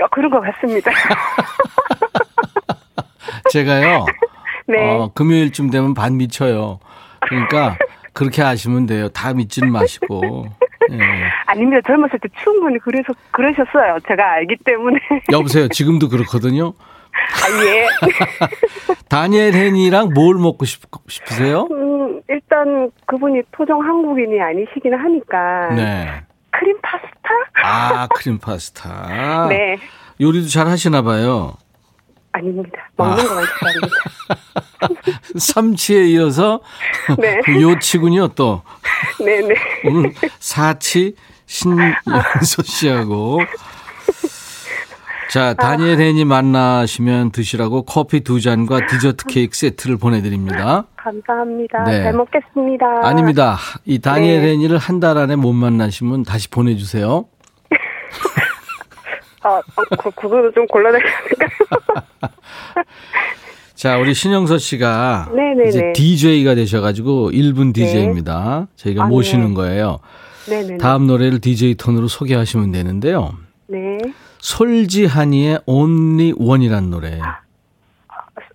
[0.00, 0.90] 어, 그런 것 같습니다.
[3.50, 4.04] 제가요.
[4.66, 4.78] 네.
[4.78, 6.80] 어, 금요일쯤 되면 반 미쳐요.
[7.20, 7.76] 그러니까
[8.12, 9.08] 그렇게 하시면 돼요.
[9.08, 10.46] 다 믿지는 마시고.
[10.90, 10.98] 예.
[11.46, 11.80] 아닙니다.
[11.86, 13.98] 젊었을 때 충분히 그래서, 그러셨어요.
[14.06, 14.98] 제가 알기 때문에.
[15.32, 15.68] 여보세요.
[15.68, 16.74] 지금도 그렇거든요.
[17.14, 17.86] 아, 예.
[19.08, 21.68] 다니엘 헨이랑 뭘 먹고 싶, 싶으세요?
[21.70, 25.70] 음, 일단 그분이 토종 한국인이 아니시긴 하니까.
[25.74, 26.08] 네.
[26.58, 27.08] 크림 파스타?
[27.62, 29.46] 아, 크림 파스타.
[29.48, 29.76] 네.
[30.20, 31.54] 요리도 잘 하시나 봐요.
[32.32, 32.90] 아닙니다.
[32.96, 33.28] 먹는 아.
[33.28, 35.20] 것만 좋아합니다.
[35.38, 36.60] 삼치에 이어서
[37.18, 37.40] 네.
[37.60, 38.62] 요치군요, 또.
[39.18, 39.54] 네네.
[39.86, 41.14] 오늘 사치
[41.46, 43.40] 신연서 씨하고
[45.30, 50.86] 자 다니엘 헨이 만나시면 드시라고 커피 두 잔과 디저트 케이크 세트를 보내드립니다.
[51.04, 51.84] 감사합니다.
[51.84, 52.02] 네.
[52.02, 53.06] 잘 먹겠습니다.
[53.06, 53.58] 아닙니다.
[53.84, 54.48] 이 다니엘 네.
[54.52, 57.26] 헨이를 한 달 안에 못 만나시면 다시 보내주세요.
[59.44, 59.60] 어, 어,
[60.00, 61.08] 그, 그거는 좀 곤란하니까.
[63.74, 65.68] 자 우리 신영서 씨가 네네네.
[65.68, 68.68] 이제 DJ가 되셔가지고 1분 DJ입니다.
[68.76, 69.54] 저희가 아, 모시는 네.
[69.54, 69.98] 거예요.
[70.48, 70.78] 네네.
[70.78, 73.34] 다음 노래를 DJ 톤으로 소개하시면 되는데요.
[73.66, 73.98] 네.
[74.38, 77.20] 솔지하니의 Only One이라는 노래.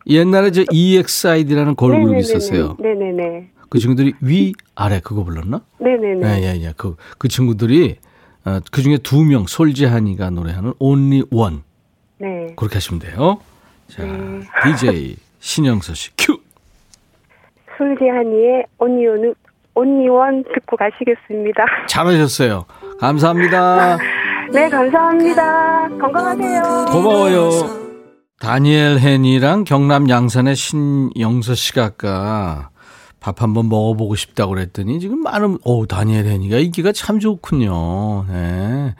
[0.10, 2.76] 옛날에 저 EXID라는 걸그룹이 있었어요.
[2.80, 3.50] 네네네.
[3.70, 5.62] 그 친구들이 위 아래 그거 불렀나?
[5.80, 6.28] 네네네.
[6.28, 6.74] 예, 예, 예.
[6.76, 7.98] 그, 그 친구들이
[8.46, 11.60] 어, 그 중에 두 명 솔지하니가 노래하는 Only One
[12.18, 12.48] 네.
[12.56, 13.40] 그렇게 하시면 돼요.
[13.88, 14.40] 자, 네.
[14.64, 16.38] DJ 신영서 씨 큐.
[17.78, 19.34] 술지한이의 온니원,
[19.76, 21.64] 온니원 듣고 가시겠습니다.
[21.88, 22.66] 잘하셨어요.
[23.00, 23.98] 감사합니다.
[24.52, 25.88] 네, 감사합니다.
[26.00, 26.86] 건강하세요.
[26.92, 27.89] 고마워요.
[28.40, 32.70] 다니엘 헨이랑 경남 양산의 신영서 씨가 아까
[33.20, 38.26] 밥 한번 먹어보고 싶다고 그랬더니 지금 많은, 오, 다니엘 헨이가 인기가 참 좋군요.
[38.30, 38.96] 네.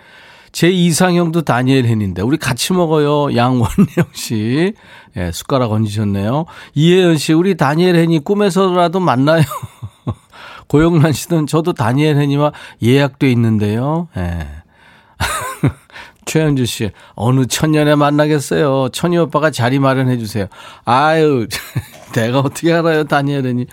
[0.52, 3.36] 제 이상형도 다니엘 헨인데, 우리 같이 먹어요.
[3.36, 4.74] 양원영 씨.
[5.16, 6.46] 예, 숟가락 얹으셨네요.
[6.74, 9.44] 이혜연 씨, 우리 다니엘 헨이 꿈에서라도 만나요.
[10.68, 12.52] 고영란 씨는 저도 다니엘 헨이와
[12.84, 14.10] 예약돼 있는데요.
[14.18, 14.48] 예.
[16.30, 18.90] 최현주 씨, 어느 천년에 만나겠어요.
[18.90, 20.46] 천희 오빠가 자리 마련해 주세요.
[20.86, 21.48] 아유,
[22.14, 23.66] 내가 어떻게 알아요, 다니엘은이.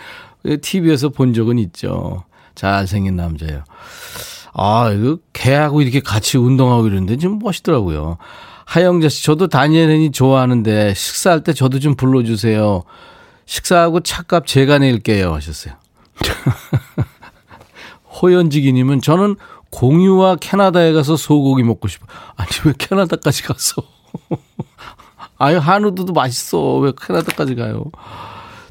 [0.62, 2.24] TV에서 본 적은 있죠.
[2.54, 3.62] 잘생긴 남자예요.
[4.54, 8.16] 아, 이거 개하고 이렇게 같이 운동하고 이러는데 좀 멋있더라고요.
[8.64, 12.84] 하영자 씨, 저도 다니엘은이 좋아하는데 식사할 때 저도 좀 불러주세요.
[13.44, 15.34] 식사하고 차값 제가 낼게요.
[15.34, 15.74] 하셨어요.
[18.22, 19.36] 호연지기님은 저는
[19.76, 22.06] 공유와 캐나다에 가서 소고기 먹고 싶어.
[22.36, 23.82] 아니 왜 캐나다까지 갔어?
[25.36, 26.78] 아유 한우도 맛있어.
[26.78, 27.84] 왜 캐나다까지 가요?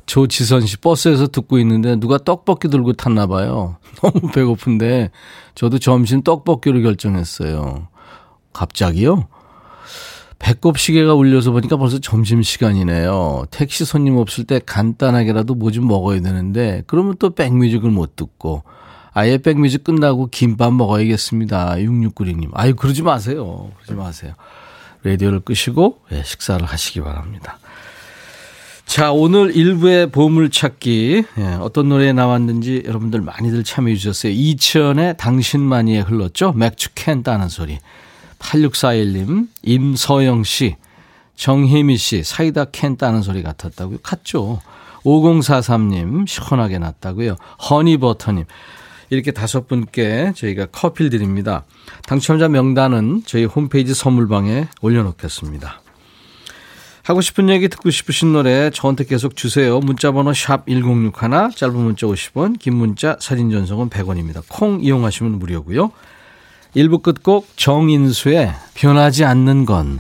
[0.08, 3.78] 조지선 씨 버스에서 듣고 있는데 누가 떡볶이 들고 탔나 봐요.
[4.02, 5.12] 너무 배고픈데
[5.54, 7.88] 저도 점심 떡볶이로 결정했어요.
[8.52, 9.28] 갑자기요?
[10.40, 13.46] 배꼽 시계가 울려서 보니까 벌써 점심 시간이네요.
[13.52, 18.64] 택시 손님 없을 때 간단하게라도 뭐 좀 먹어야 되는데 그러면 또 백뮤직을 못 듣고
[19.16, 21.76] 아예 백뮤직 끝나고 김밥 먹어야겠습니다.
[21.78, 22.50] 6696님.
[22.54, 23.72] 아유 그러지 마세요.
[23.78, 24.34] 그러지 마세요.
[25.04, 27.58] 라디오를 끄시고 예, 식사를 하시기 바랍니다.
[28.86, 31.24] 자, 오늘 일부의 보물찾기.
[31.38, 34.34] 예, 어떤 노래 나왔는지 여러분들 많이들 참여해 주셨어요.
[34.34, 36.52] 이천의 당신만이에 흘렀죠?
[36.52, 37.80] 맥주 캔 따는 소리.
[38.40, 40.76] 8641님, 임서영 씨,
[41.36, 44.00] 정혜미 씨, 사이다 캔 따는 소리 같았다고요?
[44.04, 44.60] 같죠?
[45.06, 47.38] 5043님, 시원하게 났다고요?
[47.70, 48.44] 허니버터님.
[49.10, 51.66] 이렇게 다섯 분께 저희가 커피를 드립니다.
[52.08, 55.82] 당첨자 명단은 저희 홈페이지 선물방에 올려놓겠습니다.
[57.04, 59.80] 하고 싶은 얘기 듣고 싶으신 노래 저한테 계속 주세요.
[59.80, 64.42] 문자번호 샵 1061, 짧은 문자 50원, 긴 문자 사진 전송은 100원입니다.
[64.50, 65.92] 콩 이용하시면 무료고요.
[66.76, 70.00] 1부 끝곡 정인수의 변하지 않는 건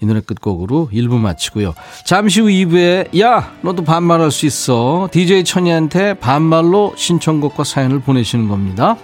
[0.00, 1.74] 이 노래 끝곡으로 1부 마치고요.
[2.04, 5.08] 잠시 후 2부에 야 너도 반말할 수 있어.
[5.10, 8.96] DJ 천이한테 반말로 신청곡과 사연을 보내시는 겁니다.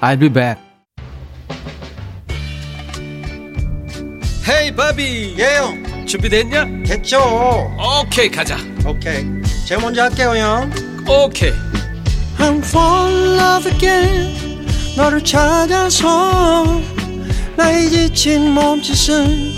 [0.00, 0.68] I'll be back.
[4.48, 6.64] 헤이 바비 예영 준비됐냐?
[6.86, 7.18] 됐죠
[8.02, 8.56] 오케이 가자
[8.86, 9.26] 오케이
[9.66, 10.70] 제가 먼저 할게요 형
[11.06, 11.52] 오케이
[12.38, 16.80] I'm fall in love again 너를 찾아서
[17.56, 19.57] 나의 지친 몸짓은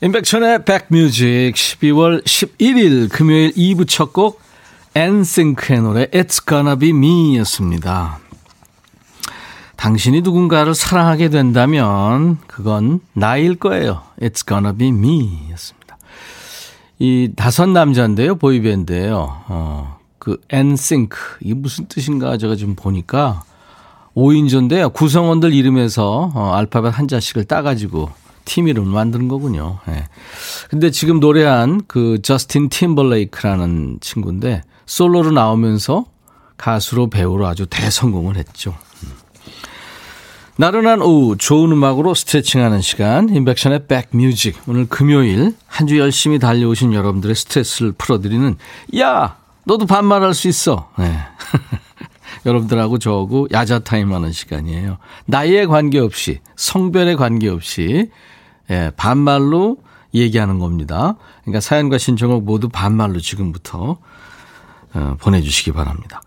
[0.00, 4.40] 임백천의 백뮤직 12월 11일 금요일 2부 첫 곡
[4.94, 8.20] 엔싱크의 노래 It's Gonna Be Me 였습니다.
[9.74, 14.02] 당신이 누군가를 사랑하게 된다면 그건 나일 거예요.
[14.20, 15.98] It's Gonna Be Me 였습니다.
[17.00, 18.36] 이 다섯 남자인데요.
[18.36, 19.42] 보이밴드예요.
[19.48, 23.42] 어, 그 엔싱크 이게 무슨 뜻인가 제가 좀 보니까
[24.14, 24.92] 5인조인데요.
[24.92, 28.10] 구성원들 이름에서 어, 알파벳 한자씩을 따가지고
[28.48, 29.78] 팀 이름을 만드는 거군요.
[29.88, 30.08] 예.
[30.70, 36.06] 근데 지금 노래한 그 저스틴 팀벌레이크라는 친구인데 솔로로 나오면서
[36.56, 38.74] 가수로 배우로 아주 대성공을 했죠.
[39.04, 39.12] 음.
[40.56, 47.36] 나른한 오후 좋은 음악으로 스트레칭하는 시간 인백션의 백뮤직 오늘 금요일 한 주 열심히 달려오신 여러분들의
[47.36, 48.56] 스트레스를 풀어드리는
[48.98, 51.18] 야 너도 반말할 수 있어 네.
[52.44, 58.10] 여러분들하고 저하고 야자타임 하는 시간이에요 나이에 관계없이 성별에 관계없이
[58.70, 59.78] 예, 반말로
[60.14, 63.98] 얘기하는 겁니다 그러니까 사연과 신청곡 모두 반말로 지금부터
[64.94, 66.22] 어, 보내주시기 바랍니다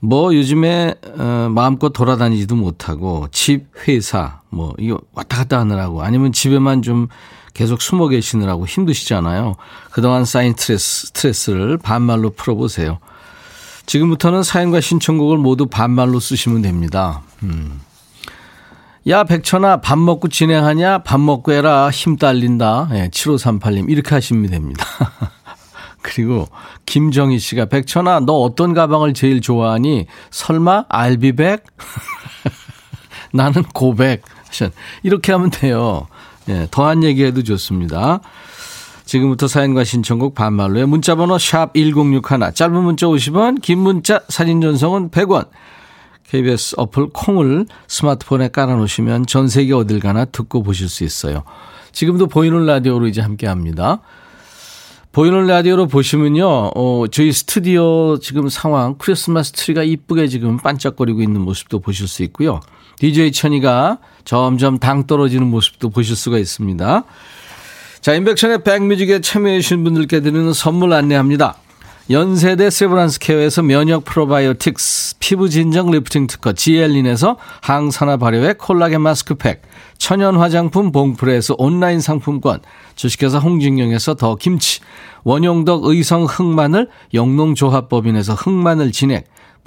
[0.00, 6.82] 뭐 요즘에 어, 마음껏 돌아다니지도 못하고 집, 회사 뭐 이거 왔다 갔다 하느라고 아니면 집에만
[6.82, 7.08] 좀
[7.54, 9.56] 계속 숨어 계시느라고 힘드시잖아요.
[9.90, 12.98] 그동안 쌓인 스트레스, 스트레스를 반말로 풀어보세요.
[13.86, 17.22] 지금부터는 사연과 신청곡을 모두 반말로 쓰시면 됩니다.
[17.42, 17.80] 음.
[19.08, 20.98] 야, 백천아, 밥 먹고 진행하냐?
[20.98, 21.88] 밥 먹고 해라.
[21.88, 22.90] 힘 딸린다.
[22.92, 24.84] 예, 7538님, 이렇게 하시면 됩니다.
[26.02, 26.46] 그리고
[26.84, 30.06] 김정희 씨가 백천아 너 어떤 가방을 제일 좋아하니?
[30.30, 31.64] 설마 알비백?
[33.32, 34.22] 나는 고백.
[35.02, 36.06] 이렇게 하면 돼요.
[36.50, 38.20] 예, 더한 얘기해도 좋습니다.
[39.06, 40.86] 지금부터 사연과 신청곡 반말로요.
[40.86, 45.48] 문자번호 샵 1061, 짧은 문자 50원, 긴 문자 사진 전송은 100원.
[46.30, 51.44] KBS 어플 콩을 스마트폰에 깔아놓으시면 전 세계 어딜 가나 듣고 보실 수 있어요.
[51.92, 54.00] 지금도 보이는 라디오로 이제 함께 합니다.
[55.10, 61.80] 보이는 라디오로 보시면요, 어, 저희 스튜디오 지금 상황, 크리스마스 트리가 이쁘게 지금 반짝거리고 있는 모습도
[61.80, 62.60] 보실 수 있고요.
[62.98, 67.04] DJ 천이가 점점 당 떨어지는 모습도 보실 수가 있습니다.
[68.00, 71.56] 자, 임백천의 백뮤직에 참여해주신 분들께 드리는 선물 안내합니다.
[72.10, 79.60] 연세대 세브란스 케어에서 면역 프로바이오틱스, 피부 진정 리프팅 특허 지엘린에서 항산화 발효의 콜라겐 마스크팩,
[79.98, 82.60] 천연 화장품 봉프레에서 온라인 상품권,
[82.94, 84.80] 주식회사 홍진경에서 더 김치,
[85.24, 89.26] 원용덕 의성 흑마늘 영농조합법인에서 흑마늘 진액,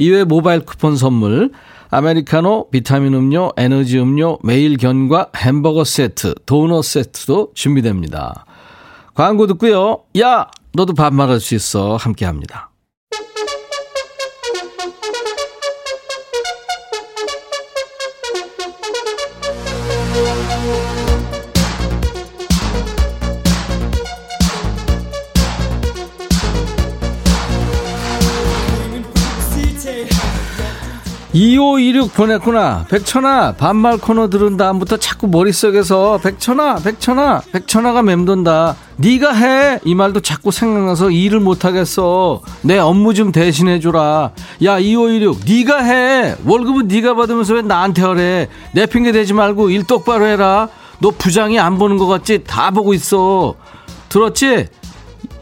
[0.00, 1.52] 이외 모바일 쿠폰 선물,
[1.90, 8.46] 아메리카노, 비타민 음료, 에너지 음료, 매일 견과 햄버거 세트, 도넛 세트도 준비됩니다.
[9.14, 9.98] 광고 듣고요.
[10.18, 11.96] 야, 너도 반말할 수 있어.
[11.96, 12.69] 함께 합니다.
[31.60, 32.86] (2526) 보냈구나.
[32.88, 38.76] 백천아 반말 코너 들은 다음부터 자꾸 머릿속에서 백천아 백천아 백천아가 맴돈다.
[38.96, 39.80] 네가 해.
[39.84, 42.40] 이 말도 자꾸 생각나서 일을 못하겠어.
[42.62, 44.32] 내 업무 좀 대신해줘라.
[44.64, 46.34] 야 2526 네가 해.
[46.44, 48.48] 월급은 네가 받으면서 왜 나한테 하래?
[48.72, 50.68] 내 핑계 대지 말고 일 똑바로 해라.
[51.00, 52.44] 너 부장이 안 보는 것 같지?
[52.44, 53.54] 다 보고 있어.
[54.08, 54.66] 들었지?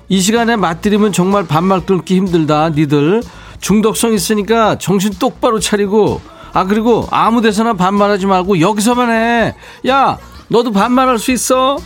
[0.09, 3.23] 이 시간에 맞들이면 정말 반말 끊기 힘들다 니들
[3.61, 6.21] 중독성 있으니까 정신 똑바로 차리고
[6.53, 9.55] 아 그리고 아무 데서나 반말하지 말고 여기서만 해.
[9.89, 10.19] 야
[10.49, 11.79] 너도 반말할 수 있어?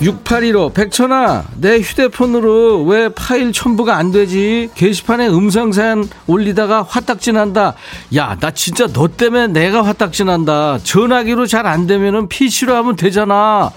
[0.00, 7.74] 6815 백천아 내 휴대폰으로 왜 파일 첨부가 안 되지 게시판에 음성사연 올리다가 화딱지 난다
[8.16, 13.70] 야 나 진짜 너 때문에 내가 화딱지 난다 전화기로 잘 안 되면은 PC로 하면 되잖아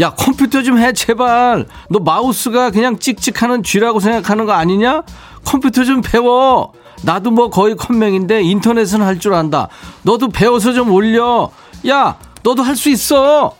[0.00, 1.66] 야 컴퓨터 좀 해 제발.
[1.88, 5.02] 너 마우스가 그냥 찍찍하는 쥐라고 생각하는 거 아니냐?
[5.44, 6.72] 컴퓨터 좀 배워.
[7.02, 9.68] 나도 뭐 거의 컴맹인데 인터넷은 할 줄 안다.
[10.02, 11.50] 너도 배워서 좀 올려.
[11.88, 13.54] 야 너도 할 수 있어.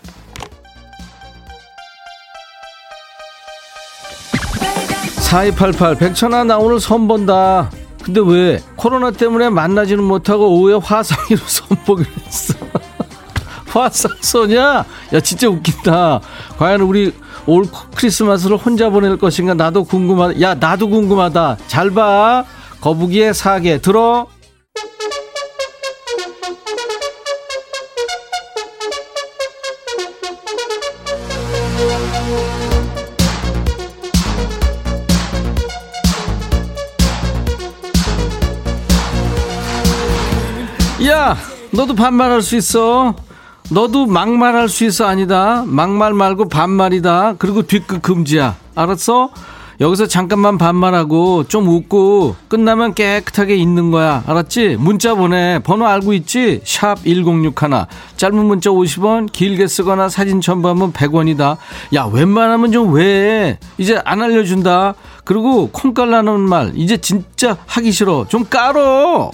[5.29, 7.69] 4288 백천아 나 오늘 선 본다.
[8.03, 12.53] 근데 왜 코로나 때문에 만나지는 못하고 오후에 화상으로 선보기로 했어
[13.77, 16.21] 화상 쏘냐 야 진짜 웃긴다.
[16.57, 17.13] 과연 우리
[17.45, 19.53] 올 크리스마스를 혼자 보낼 것인가?
[19.53, 20.41] 나도 궁금하다.
[20.41, 21.57] 야 나도 궁금하다.
[21.67, 22.43] 잘 봐.
[22.81, 24.27] 거북이의 사계 들어.
[41.05, 41.37] 야,
[41.71, 43.15] 너도 반말할 수 있어.
[43.69, 45.63] 너도 막말할 수 있어 아니다.
[45.65, 47.35] 막말 말고 반말이다.
[47.37, 48.55] 그리고 뒷끝 금지야.
[48.75, 49.29] 알았어?
[49.79, 54.23] 여기서 잠깐만 반말하고 좀 웃고 끝나면 깨끗하게 있는 거야.
[54.25, 54.77] 알았지?
[54.79, 55.59] 문자 보내.
[55.63, 56.61] 번호 알고 있지?
[56.63, 57.85] 샵 1061.
[58.15, 61.57] 짧은 문자 50원, 길게 쓰거나 사진 첨부하면 100원이다.
[61.93, 63.59] 야, 웬만하면 좀 왜?
[63.77, 64.95] 이제 안 알려준다.
[65.25, 68.25] 그리고 콩 깔라는 말 이제 진짜 하기 싫어.
[68.27, 69.29] 좀 깔어.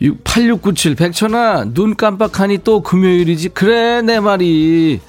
[0.00, 3.50] 8697 백천아 눈 깜빡하니 또 금요일이지?
[3.50, 5.00] 그래 내 말이.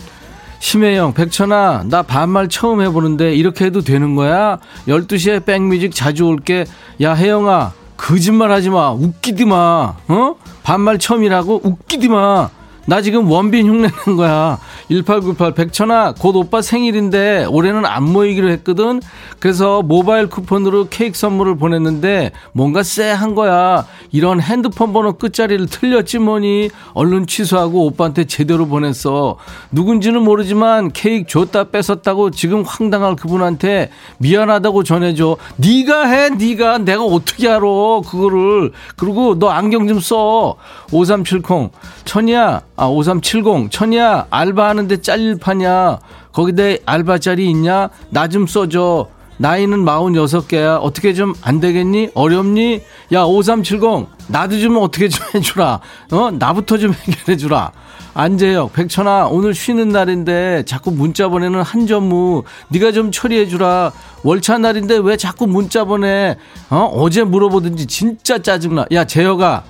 [0.60, 4.58] 심혜영 백천아 나 반말 처음 해보는데 이렇게 해도 되는 거야?
[4.88, 6.65] 12시에 백뮤직 자주 올게.
[7.02, 8.91] 야 혜영아 거짓말 하지마.
[8.93, 9.95] 웃기디마.
[10.08, 10.36] 어?
[10.63, 11.62] 반말 처음이라고?
[11.63, 12.49] 웃기디마
[12.89, 14.58] 나 지금 원빈 흉내낸 거야.
[14.89, 18.99] 1898 백천아 곧 오빠 생일인데 올해는 안 모이기로 했거든.
[19.38, 23.86] 그래서 모바일 쿠폰으로 케이크 선물을 보냈는데 뭔가 쎄한 거야.
[24.12, 26.71] 이런 핸드폰 번호 끝자리를 틀렸지 뭐니.
[26.93, 29.38] 얼른 취소하고 오빠한테 제대로 보냈어.
[29.71, 35.38] 누군지는 모르지만 케이크 줬다 뺏었다고 지금 황당할 그분한테 미안하다고 전해줘.
[35.58, 37.62] 네가 해 네가 내가 어떻게 알아
[38.10, 38.71] 그거를.
[38.95, 40.56] 그리고 너 안경 좀 써.
[40.91, 41.69] 5370
[42.06, 43.69] 천이야 아, 5370.
[43.71, 45.99] 천이야, 알바하는데 잘릴 파냐?
[46.31, 47.89] 거기다 알바 자리 있냐?
[48.09, 49.07] 나 좀 써줘.
[49.37, 50.79] 나이는 46개야.
[50.81, 52.09] 어떻게 좀 안 되겠니?
[52.13, 52.81] 어렵니?
[53.13, 54.07] 야, 5370.
[54.27, 55.79] 나도 좀 어떻게 좀 해주라.
[56.11, 56.31] 어?
[56.31, 57.71] 나부터 좀 해결해주라.
[58.13, 62.43] 안재혁, 백천아, 오늘 쉬는 날인데 자꾸 문자 보내는 한전무.
[62.69, 63.91] 네가 좀 처리해주라.
[64.23, 66.37] 월차 날인데 왜 자꾸 문자 보내?
[66.69, 66.89] 어?
[66.95, 68.85] 어제 물어보든지 진짜 짜증나.
[68.93, 69.63] 야, 재혁아.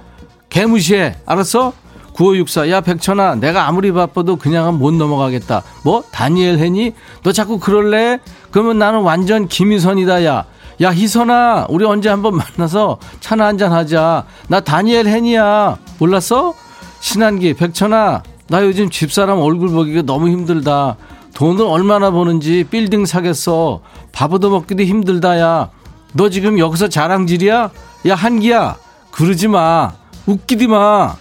[0.49, 1.15] 개무시해.
[1.25, 1.73] 알았어?
[2.13, 5.63] 9564, 야, 백천아, 내가 아무리 바빠도 그냥은 못 넘어가겠다.
[5.83, 6.03] 뭐?
[6.11, 6.93] 다니엘 해니?
[7.23, 8.19] 너 자꾸 그럴래?
[8.51, 10.45] 그러면 나는 완전 김희선이다, 야.
[10.81, 14.25] 야, 희선아, 우리 언제 한번 만나서 차나 한잔 하자.
[14.47, 15.77] 나 다니엘 해니야.
[15.97, 16.53] 몰랐어?
[17.01, 20.97] 신한기, 백천아, 나 요즘 집사람 얼굴 보기가 너무 힘들다.
[21.33, 23.81] 돈을 얼마나 버는지 빌딩 사겠어.
[24.11, 25.69] 밥 얻어먹기도 힘들다, 야.
[26.13, 27.69] 너 지금 여기서 자랑질이야?
[28.07, 28.77] 야, 한기야,
[29.11, 29.91] 그러지 마.
[30.25, 31.15] 웃기디 마.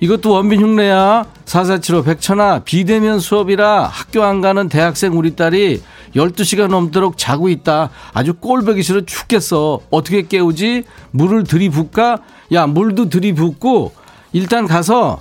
[0.00, 1.26] 이것도 원빈 흉내야.
[1.44, 5.82] 4475 백천아 비대면 수업이라 학교 안 가는 대학생 우리 딸이
[6.16, 7.90] 12시간 넘도록 자고 있다.
[8.14, 9.80] 아주 꼴보기 싫어 죽겠어.
[9.90, 10.84] 어떻게 깨우지?
[11.10, 12.18] 물을 들이붓까?
[12.52, 13.92] 야 물도 들이붓고
[14.32, 15.20] 일단 가서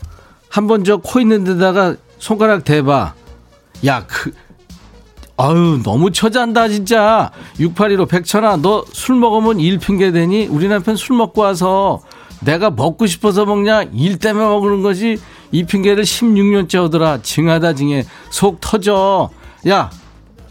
[0.50, 3.13] 한번 저 코 있는 데다가 손가락 대봐.
[3.86, 4.34] 야 그...
[5.38, 11.15] 아유 너무 처잔다 진짜 6815 백천아 너 술 먹으면 일 핑계 대니 우리 남편 술
[11.17, 12.02] 먹고 와서
[12.42, 13.83] 내가 먹고 싶어서 먹냐?
[13.94, 15.17] 일 때문에 먹는 거지.
[15.52, 17.21] 이 핑계를 16년째 하더라.
[17.21, 18.06] 징하다 징해.
[18.29, 19.29] 속 터져.
[19.67, 19.90] 야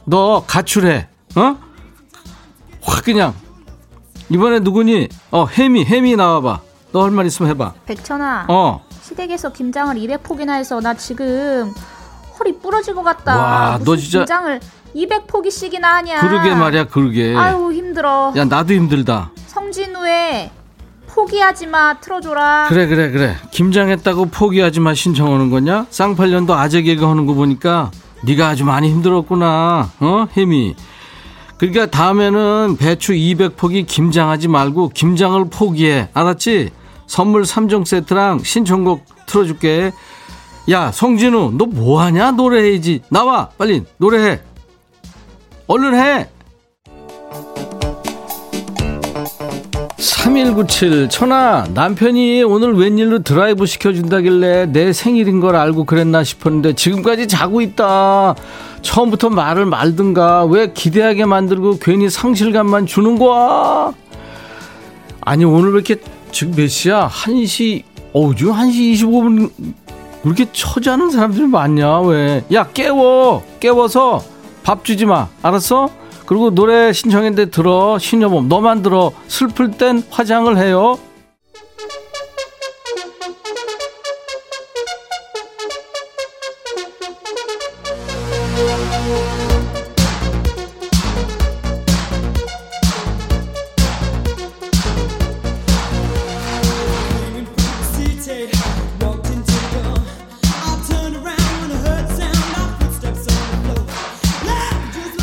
[0.05, 1.09] 너 가출해.
[1.37, 1.57] 어?
[2.83, 3.35] 확 그냥.
[4.31, 5.09] 이번에 누구니?
[5.31, 6.61] 어 혜미 혜미 나와봐.
[6.93, 7.75] 너 할 말 있으면 해봐.
[7.87, 8.85] 백천아 어.
[9.03, 11.73] 시댁에서 김장을 200폭이나 해서 나 지금
[12.39, 13.37] 허리 부러질 것 같다.
[13.37, 14.61] 와, 너 진짜- 김장을
[14.97, 16.21] 200포기씩이나 하냐.
[16.21, 17.35] 그러게 말이야 그러게.
[17.37, 18.33] 아유 힘들어.
[18.37, 19.31] 야 나도 힘들다.
[19.47, 20.51] 성진우의
[21.19, 27.27] 포기하지 마 틀어줘라 그래 그래 그래 김장했다고 포기하지 마 신청하는 거냐 쌍팔년도 아재 개그 하는
[27.27, 27.91] 거 보니까
[28.23, 30.77] 네가 아주 많이 힘들었구나 어 혜미
[31.59, 36.71] 그러니까 다음에는 배추 200포기 김장하지 말고 김장을 포기해 알았지
[37.09, 39.91] 선물 3종 세트랑 신청곡 틀어줄게
[40.71, 42.33] 야, 성진우, 너 뭐하냐?
[42.33, 43.01] 노래해야지.
[43.09, 44.43] 나와, 빨리, 노래해.
[45.67, 46.29] 얼른 해!
[50.09, 57.61] 3197 천아 남편이 오늘 웬일로 드라이브 시켜준다길래 내 생일인 걸 알고 그랬나 싶었는데 지금까지 자고
[57.61, 58.35] 있다.
[58.81, 63.93] 처음부터 말을 말든가 왜 기대하게 만들고 괜히 상실감만 주는 거야?
[65.21, 65.97] 아니 오늘 왜 이렇게
[66.33, 67.09] 지금 몇 시야?
[67.09, 67.83] 1시
[68.15, 69.51] 어우 지금 1시 25분
[70.23, 72.45] 그렇게 처자는 사람들이 많냐 왜?
[72.53, 73.45] 야 깨워!
[73.61, 74.25] 깨워서
[74.63, 75.29] 밥 주지 마.
[75.43, 75.91] 알았어?
[76.29, 80.99] 그리고 노래 신청했는데 들어 신여범 너만 들어 슬플 땐 화장을 해요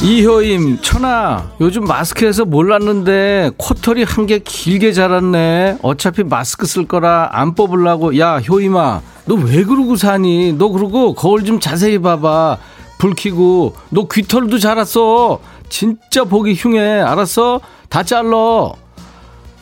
[0.06, 5.80] 이효임 천아 요즘 마스크에서 몰랐는데 코털이 한 개 길게 자랐네.
[5.82, 8.20] 어차피 마스크 쓸 거라 안 뽑으려고.
[8.20, 10.54] 야 효임아 너 왜 그러고 사니?
[10.54, 12.58] 너 그러고 거울 좀 자세히 봐봐.
[13.00, 13.74] 불 켜고.
[13.90, 15.40] 너 귀털도 자랐어.
[15.70, 17.02] 진짜 보기 흉해.
[17.02, 17.60] 알았어?
[17.90, 18.74] 다 잘러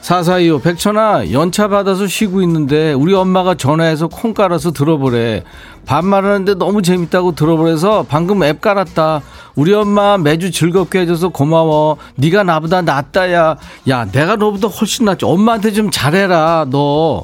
[0.03, 5.45] 사사이오 백천아 연차 받아서 쉬고 있는데 우리 엄마가 전화해서 콩 깔아서 들어보래.
[5.85, 9.21] 반말하는데 너무 재밌다고 들어보래서 방금 앱 깔았다.
[9.55, 11.95] 우리 엄마 매주 즐겁게 해줘서 고마워.
[12.15, 13.55] 네가 나보다 낫다야.
[13.87, 15.23] 야 내가 너보다 훨씬 낫지.
[15.23, 17.23] 엄마한테 좀 잘해라 너.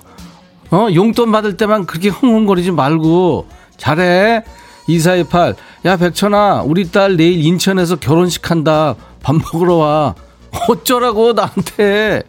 [0.71, 0.87] 어?
[0.95, 3.45] 용돈 받을 때만 그렇게 흥흥거리지 말고.
[3.75, 4.45] 잘해.
[4.87, 8.95] 2428 야 백천아 우리 딸 내일 인천에서 결혼식 한다.
[9.21, 10.15] 밥 먹으러 와.
[10.69, 12.23] 어쩌라고 나한테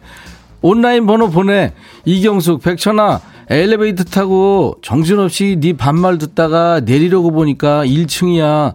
[0.61, 1.73] 온라인 번호 보내.
[2.05, 8.73] 이경숙, 백천아, 엘리베이터 타고 정신없이 네 반말 듣다가 내리려고 보니까 1층이야.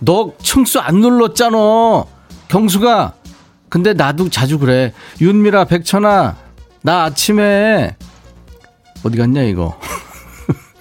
[0.00, 2.04] 너 층수 안 눌렀잖아.
[2.48, 3.14] 경수가.
[3.68, 4.92] 근데 나도 자주 그래.
[5.20, 6.36] 윤미라, 백천아,
[6.82, 7.96] 나 아침에
[9.02, 9.78] 어디 갔냐 이거.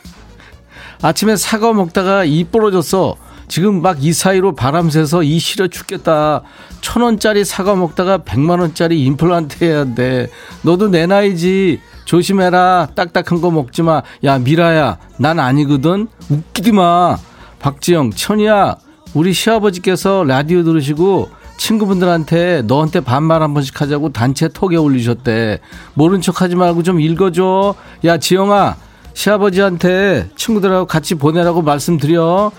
[1.02, 3.16] 아침에 사과 먹다가 이 부러졌어.
[3.54, 6.42] 지금 막 이 사이로 바람 새서 이 시려 죽겠다.
[6.82, 10.28] 천 원짜리 사과 먹다가 백만 원짜리 임플란트 해야 돼.
[10.64, 11.80] 너도 내 나이지.
[12.06, 12.88] 조심해라.
[12.96, 14.02] 딱딱한 거 먹지 마.
[14.24, 14.98] 야, 미라야.
[15.18, 16.08] 난 아니거든.
[16.32, 17.16] 웃기지 마.
[17.60, 18.78] 박지영, 천이야.
[19.14, 25.60] 우리 시아버지께서 라디오 들으시고 친구분들한테 너한테 반말 한 번씩 하자고 단체 톡에 올리셨대.
[25.94, 27.76] 모른 척 하지 말고 좀 읽어줘.
[28.06, 28.78] 야, 지영아.
[29.14, 32.52] 시아버지한테 친구들하고 같이 보내라고 말씀드려.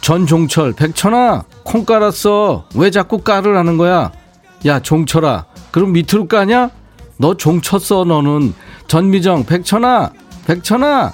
[0.00, 2.64] 전종철, 백천아, 콩 깔았어.
[2.74, 4.12] 왜 자꾸 깔을 하는 거야?
[4.66, 6.70] 야, 종철아, 그럼 밑으로 까냐?
[7.18, 8.54] 너 종 쳤어, 너는.
[8.88, 10.10] 전미정, 백천아,
[10.46, 11.12] 백천아,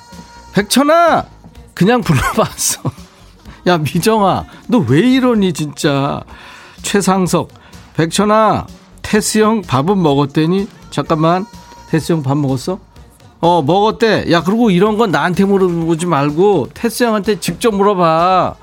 [0.52, 1.24] 백천아!
[1.74, 2.82] 그냥 불러봤어.
[3.66, 6.20] 야, 미정아, 너 왜 이러니, 진짜.
[6.82, 7.48] 최상석,
[7.96, 8.66] 백천아,
[9.00, 10.68] 테스 형 밥은 먹었대니?
[10.90, 11.46] 잠깐만,
[11.88, 12.78] 테스 형 밥 먹었어?
[13.40, 14.30] 어, 먹었대.
[14.30, 18.56] 야, 그리고 이런 건 나한테 물어보지 말고, 테스 형한테 직접 물어봐.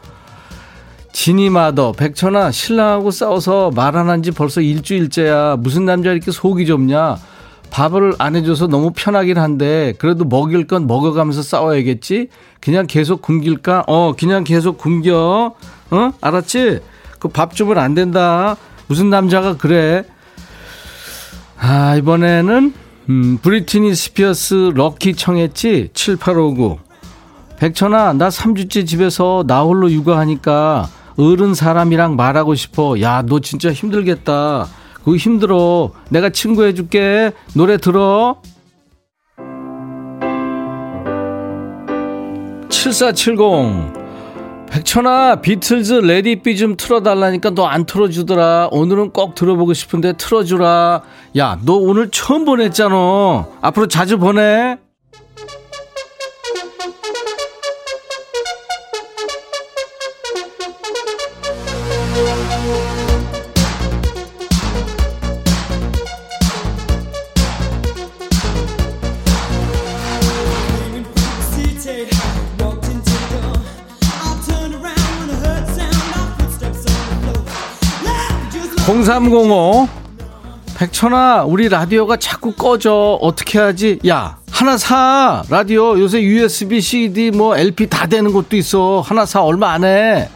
[1.24, 5.58] 진이마더 백천아 신랑하고 싸워서 말 안 한 지 벌써 일주일째야.
[5.60, 7.18] 무슨 남자 이렇게 속이 좁냐?
[7.72, 12.30] 밥을 안 해줘서 너무 편하긴 한데 그래도 먹일 건 먹어가면서 싸워야겠지?
[12.62, 13.84] 그냥 계속 굶길까?
[13.88, 15.56] 어 그냥 계속 굶겨.
[15.92, 16.12] 어?
[16.22, 16.80] 알았지?
[17.20, 18.56] 그 밥 주면 안 된다.
[18.88, 20.06] 무슨 남자가 그래?
[21.60, 22.74] 아 이번에는
[23.10, 25.90] 음, 브리트니 스피어스 럭키 청했지?
[25.94, 26.80] 7859
[27.58, 30.88] 백천아 나 3주째 집에서 나 홀로 육아하니까
[31.20, 33.00] 어른 사람이랑 말하고 싶어.
[33.02, 34.68] 야, 너 진짜 힘들겠다.
[34.94, 35.92] 그거 힘들어.
[36.10, 37.34] 내가 친구해 줄게.
[37.56, 38.38] 노래 들어.
[42.70, 44.00] 7470.
[44.70, 48.70] 백천아, 비틀즈 Let It Be 좀 틀어달라니까 너 안 틀어주더라.
[48.72, 51.02] 오늘은 꼭 들어보고 싶은데 틀어주라.
[51.38, 53.48] 야, 너 오늘 처음 보냈잖아.
[53.62, 54.78] 앞으로 자주 보내.
[78.90, 79.88] (0305)
[80.76, 83.20] 백천아 우리 라디오가 자꾸 꺼져.
[83.22, 84.00] 어떻게 하지?
[84.08, 85.44] 야 하나 사.
[85.50, 89.02] 라디오 요새 USB CD 뭐 LP 다 되는 것도 있어.
[89.02, 89.44] 하나 사.
[89.44, 90.30] 얼마 안해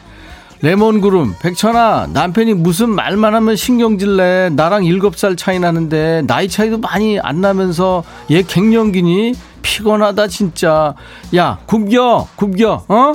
[0.63, 6.77] 레몬구름 백천아 남편이 무슨 말만 하면 신경질 내 나랑 일곱 살 차이 나는데 나이 차이도
[6.77, 10.95] 많이 안 나면서 얘 갱년기니 피곤하다 진짜.
[11.35, 13.13] 야 굶겨 굶겨 어?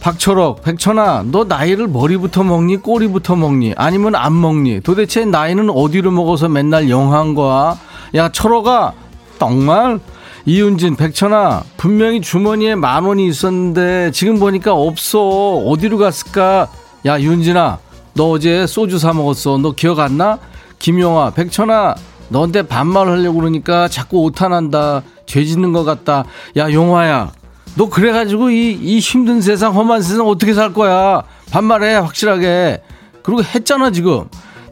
[0.00, 4.82] 박철옥, 백천아, 너 나이를 머리부터 먹니, 꼬리부터 먹니, 아니면 안 먹니?
[4.82, 7.78] 도대체 나이는 어디로 먹어서 맨날 영한 거야?
[8.14, 8.92] 야, 철옥아,
[9.38, 10.00] 정말?
[10.46, 15.56] 이윤진, 백천아, 분명히 주머니에 만 원이 있었는데 지금 보니까 없어.
[15.56, 16.68] 어디로 갔을까?
[17.06, 17.78] 야, 윤진아,
[18.12, 19.56] 너 어제 소주 사 먹었어.
[19.56, 20.38] 너 기억 안 나?
[20.78, 21.94] 김용아, 백천아,
[22.28, 25.02] 너한테 반말 하려고 그러니까 자꾸 오탄한다.
[25.24, 26.24] 죄 짓는 것 같다.
[26.58, 27.32] 야, 용화야.
[27.76, 31.22] 너 그래가지고 이, 이 힘든 세상, 험한 세상 어떻게 살 거야?
[31.52, 32.82] 반말해, 확실하게.
[33.22, 34.24] 그리고 했잖아, 지금.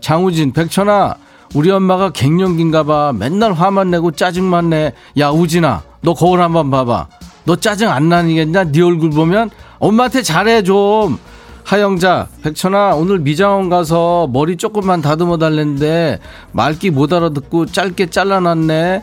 [0.03, 1.17] 장우진, 백천아,
[1.55, 3.13] 우리 엄마가 갱년기인가 봐.
[3.15, 4.93] 맨날 화만 내고 짜증만 내.
[5.19, 7.09] 야, 우진아, 너 거울 한번 봐봐.
[7.45, 8.65] 너 짜증 안 나니겠냐?
[8.73, 11.19] 네 얼굴 보면 엄마한테 잘해 좀.
[11.65, 16.19] 하영자, 백천아, 오늘 미장원 가서 머리 조금만 다듬어 달랬는데
[16.51, 19.03] 말기 못 알아듣고 짧게 잘라놨네.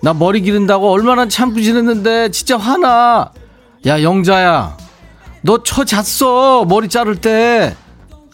[0.00, 3.30] 나 머리 기른다고 얼마나 참고 지냈는데 진짜 화나.
[3.86, 4.76] 야 영자야,
[5.42, 7.76] 너쳐 잤어 머리 자를 때.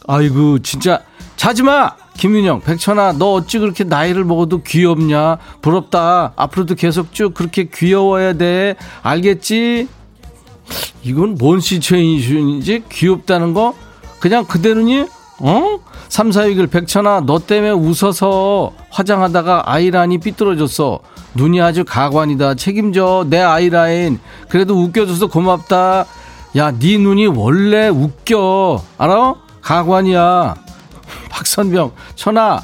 [0.06, 1.00] 아이고 진짜
[1.36, 1.90] 자지 마.
[2.18, 5.38] 김윤영, 백천아, 너 어찌 그렇게 나이를 먹어도 귀엽냐?
[5.60, 6.32] 부럽다.
[6.36, 8.76] 앞으로도 계속 쭉 그렇게 귀여워야 돼.
[9.02, 9.88] 알겠지?
[11.02, 13.74] 이건 뭔 시츄에이션인지 귀엽다는 거?
[14.20, 15.06] 그냥 그대로니?
[15.40, 15.78] 어?
[16.08, 21.00] 3, 4, 6일 백천아 너 때문에 웃어서 화장하다가 아이라인이 삐뚤어졌어
[21.34, 26.06] 눈이 아주 가관이다 책임져 내 아이라인 그래도 웃겨줘서 고맙다
[26.56, 29.34] 야 네 눈이 원래 웃겨 알아?
[29.60, 30.54] 가관이야
[31.34, 32.62] 박선병 천아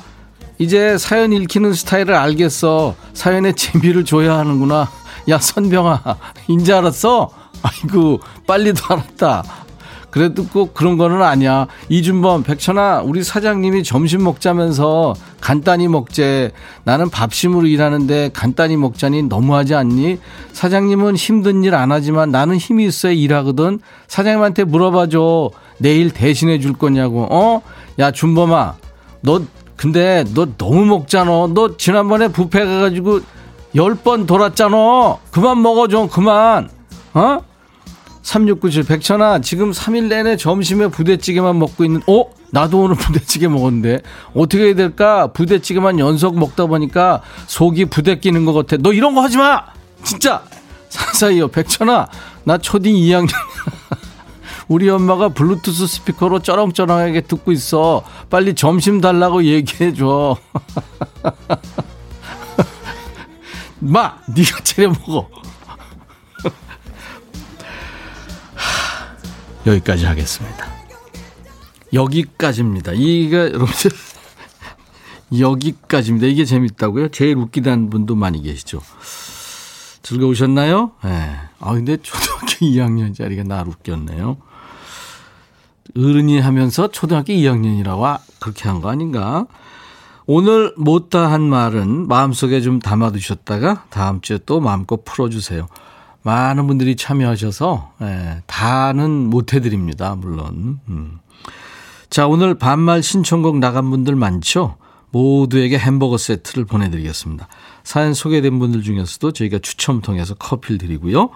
[0.58, 4.88] 이제 사연 읽히는 스타일을 알겠어 사연에 재미를 줘야 하는구나
[5.28, 6.02] 야 선병아
[6.46, 7.30] 인제 알았어?
[7.62, 9.42] 아이고 빨리도 알았다
[10.10, 11.68] 그래도 꼭 그런 거는 아니야.
[11.88, 16.50] 이준범, 백천아, 우리 사장님이 점심 먹자면서 간단히 먹재.
[16.82, 20.18] 나는 밥심으로 일하는데 간단히 먹자니 너무하지 않니?
[20.52, 23.78] 사장님은 힘든 일 안 하지만 나는 힘이 있어야 일하거든.
[24.08, 25.50] 사장님한테 물어봐줘.
[25.78, 27.28] 내일 대신해 줄 거냐고.
[27.30, 27.62] 어?
[28.00, 28.74] 야, 준범아.
[29.22, 29.42] 너,
[29.76, 31.30] 근데 너 너무 먹잖아.
[31.52, 33.20] 너 지난번에 부페 가가지고
[33.76, 35.16] 열 번 돌았잖아.
[35.30, 36.68] 그만 먹어 좀, 그만.
[37.14, 37.38] 어?
[38.22, 42.24] 3697 백천아 지금 3일 내내 점심에 부대찌개만 먹고 있는 어?
[42.50, 44.00] 나도 오늘 부대찌개 먹었는데
[44.34, 45.28] 어떻게 해야 될까?
[45.28, 49.62] 부대찌개만 연속 먹다 보니까 속이 부대 끼는 것 같아 너 이런 거 하지 마!
[50.04, 50.42] 진짜
[50.90, 52.08] 사사이요 백천아
[52.44, 53.28] 나 초딩 2학년
[54.70, 60.36] 우리 엄마가 블루투스 스피커로 쩌렁쩌렁하게 듣고 있어 빨리 점심 달라고 얘기해 줘
[63.80, 65.28] 마 네가 차려 먹어
[69.66, 70.70] 여기까지 하겠습니다.
[71.92, 72.92] 여기까지입니다.
[72.92, 73.90] 이게 여러분들
[75.36, 76.28] 여기까지입니다.
[76.28, 77.08] 이게 재밌다고요?
[77.08, 78.80] 제일 웃기다는 분도 많이 계시죠.
[80.02, 80.92] 즐거우셨나요?
[81.04, 81.08] 예.
[81.08, 81.36] 네.
[81.58, 84.36] 아 근데 초등학교 2학년짜리가 날 웃겼네요.
[85.96, 89.46] 어른이 하면서 초등학교 2학년이라고 그렇게 한 거 아닌가?
[90.26, 95.66] 오늘 못다 한 말은 마음속에 좀 담아두셨다가 다음 주에 또 마음껏 풀어주세요.
[96.22, 100.14] 많은 분들이 참여하셔서 예, 다는 못 해드립니다.
[100.16, 100.78] 물론.
[100.88, 101.18] 음.
[102.10, 104.76] 자 오늘 반말 신청곡 나간 분들 많죠.
[105.10, 107.48] 모두에게 햄버거 세트를 보내드리겠습니다.
[107.82, 111.30] 사연 소개된 분들 중에서도 저희가 추첨 통해서 커피를 드리고요.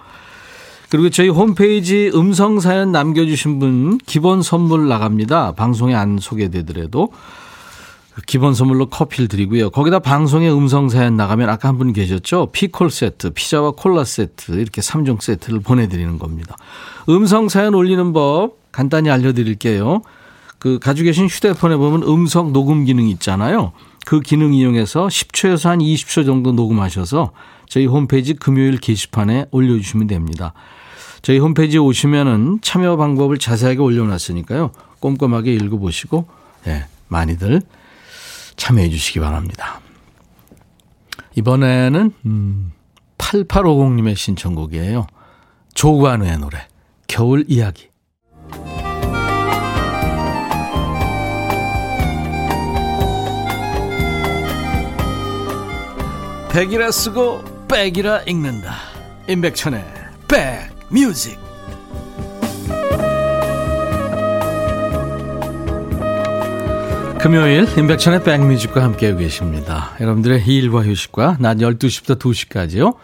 [0.90, 5.52] 그리고 저희 홈페이지 음성 사연 남겨주신 분 기본 선물 나갑니다.
[5.52, 7.10] 방송에 안 소개되더라도
[8.26, 9.70] 기본 선물로 커피를 드리고요.
[9.70, 12.50] 거기다 방송에 음성 사연 나가면 아까 한 분 계셨죠?
[12.52, 16.56] 피콜 세트, 피자와 콜라 세트 이렇게 3종 세트를 보내드리는 겁니다.
[17.08, 20.02] 음성 사연 올리는 법 간단히 알려드릴게요.
[20.60, 23.72] 그 가지고 계신 휴대폰에 보면 음성 녹음 기능 있잖아요.
[24.06, 27.32] 그 기능 이용해서 10초에서 한 20초 정도 녹음하셔서
[27.74, 30.52] 저희 홈페이지 금요일 게시판에 올려주시면 됩니다.
[31.22, 34.70] 저희 홈페이지에 오시면은 참여 방법을 자세하게 올려놨으니까요.
[35.00, 36.24] 꼼꼼하게 읽어보시고,
[36.68, 37.62] 예, 많이들
[38.54, 39.80] 참여해 주시기 바랍니다.
[41.34, 42.72] 이번에는 음,
[43.18, 45.08] 8850님의 신청곡이에요.
[45.74, 46.68] 조관우의 노래
[47.08, 47.88] 겨울 이야기
[56.52, 58.74] 백이라 쓰고 백이라 읽는다.
[59.28, 59.84] 임백천의
[60.28, 61.38] 백뮤직
[67.20, 69.92] 금요일 임백천의 백뮤직과 함께하고 계십니다.
[69.98, 72.96] 여러분들의 일과 휴식과 낮 12시부터 2시까지요.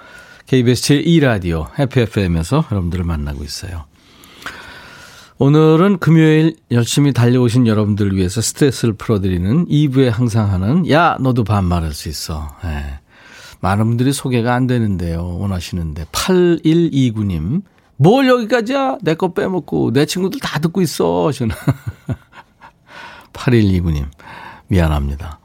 [0.46, 3.84] KBS 제2라디오 FFM에서 여러분들을 만나고 있어요.
[5.38, 12.10] 오늘은 금요일 열심히 달려오신 여러분들을 위해서 스트레스를 풀어드리는 2부에 항상 하는 야 너도 반말할 수
[12.10, 12.54] 있어.
[12.62, 13.00] 네.
[13.60, 15.36] 많은 분들이 소개가 안 되는데요.
[15.38, 16.04] 원하시는데.
[16.12, 17.62] 8129님.
[17.96, 18.98] 뭘 여기까지야?
[19.02, 19.92] 내 거 빼먹고.
[19.92, 21.30] 내 친구들 다 듣고 있어.
[21.32, 21.54] 저는.
[23.32, 24.06] 8129님.
[24.68, 25.38] 미안합니다.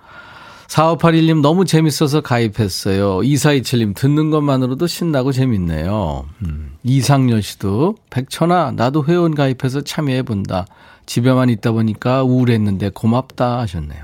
[0.68, 3.20] 4581님 너무 재밌어서 가입했어요.
[3.20, 6.26] 2427님 듣는 것만으로도 신나고 재밌네요.
[6.43, 10.66] 음, 이상열 씨도 백천아 나도 회원 가입해서 참여해본다.
[11.05, 14.03] 집에만 있다 보니까 우울했는데 고맙다 하셨네요.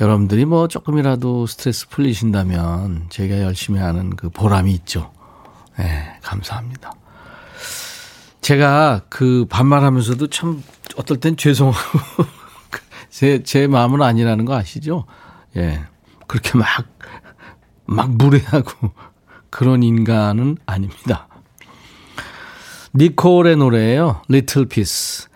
[0.00, 5.12] 여러분들이 뭐 조금이라도 스트레스 풀리신다면 제가 열심히 하는 그 보람이 있죠.
[5.78, 6.92] 네, 감사합니다.
[8.42, 10.62] 제가 그 반말하면서도 참
[10.96, 11.98] 어떨 땐 죄송하고
[13.10, 15.06] 제, 제 마음은 아니라는 거 아시죠?
[15.56, 15.80] 예.
[16.26, 16.66] 그렇게 막,
[17.86, 18.92] 막 무례하고
[19.50, 21.25] 그런 인간은 아닙니다.
[22.98, 24.22] 니콜의 노래예요.
[24.30, 25.26] Little Peace.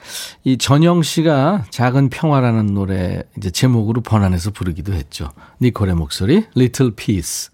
[0.44, 5.30] 이 전영 씨가 작은 평화라는 노래 이제 제목으로 번안해서 부르기도 했죠.
[5.60, 7.50] 니콜의 목소리 Little Peace.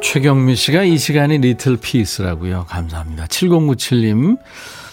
[0.00, 2.64] 최경미 씨가 이 시간이 Little Peace라고요.
[2.68, 3.26] 감사합니다.
[3.26, 4.38] 7097님.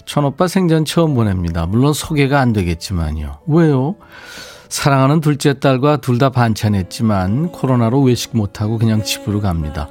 [0.06, 1.66] 천오빠 생전 처음 보냅니다.
[1.66, 3.40] 물론 소개가 안 되겠지만요.
[3.48, 3.96] 왜요?
[4.68, 9.88] 사랑하는 둘째 딸과 둘 다 반찬했지만 코로나로 외식 못하고 그냥 집으로 갑니다.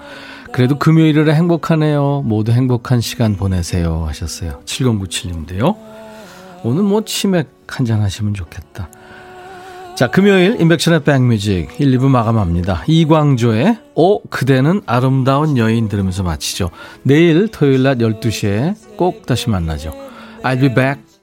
[0.54, 2.22] 그래도 금요일이라 행복하네요.
[2.24, 4.04] 모두 행복한 시간 보내세요.
[4.06, 4.62] 하셨어요.
[4.64, 5.76] 7097님인데요.
[6.62, 8.88] 오늘 뭐 치맥 한잔 하시면 좋겠다.
[9.96, 12.84] 자, 금요일 인백션의 백뮤직 1, 2부 마감합니다.
[12.86, 16.70] 이광조의 오 그대는 아름다운 여인 들으면서 마치죠.
[17.02, 19.92] 내일 토요일 낮 12시에 꼭 다시 만나죠.
[20.44, 21.13] I'll be back.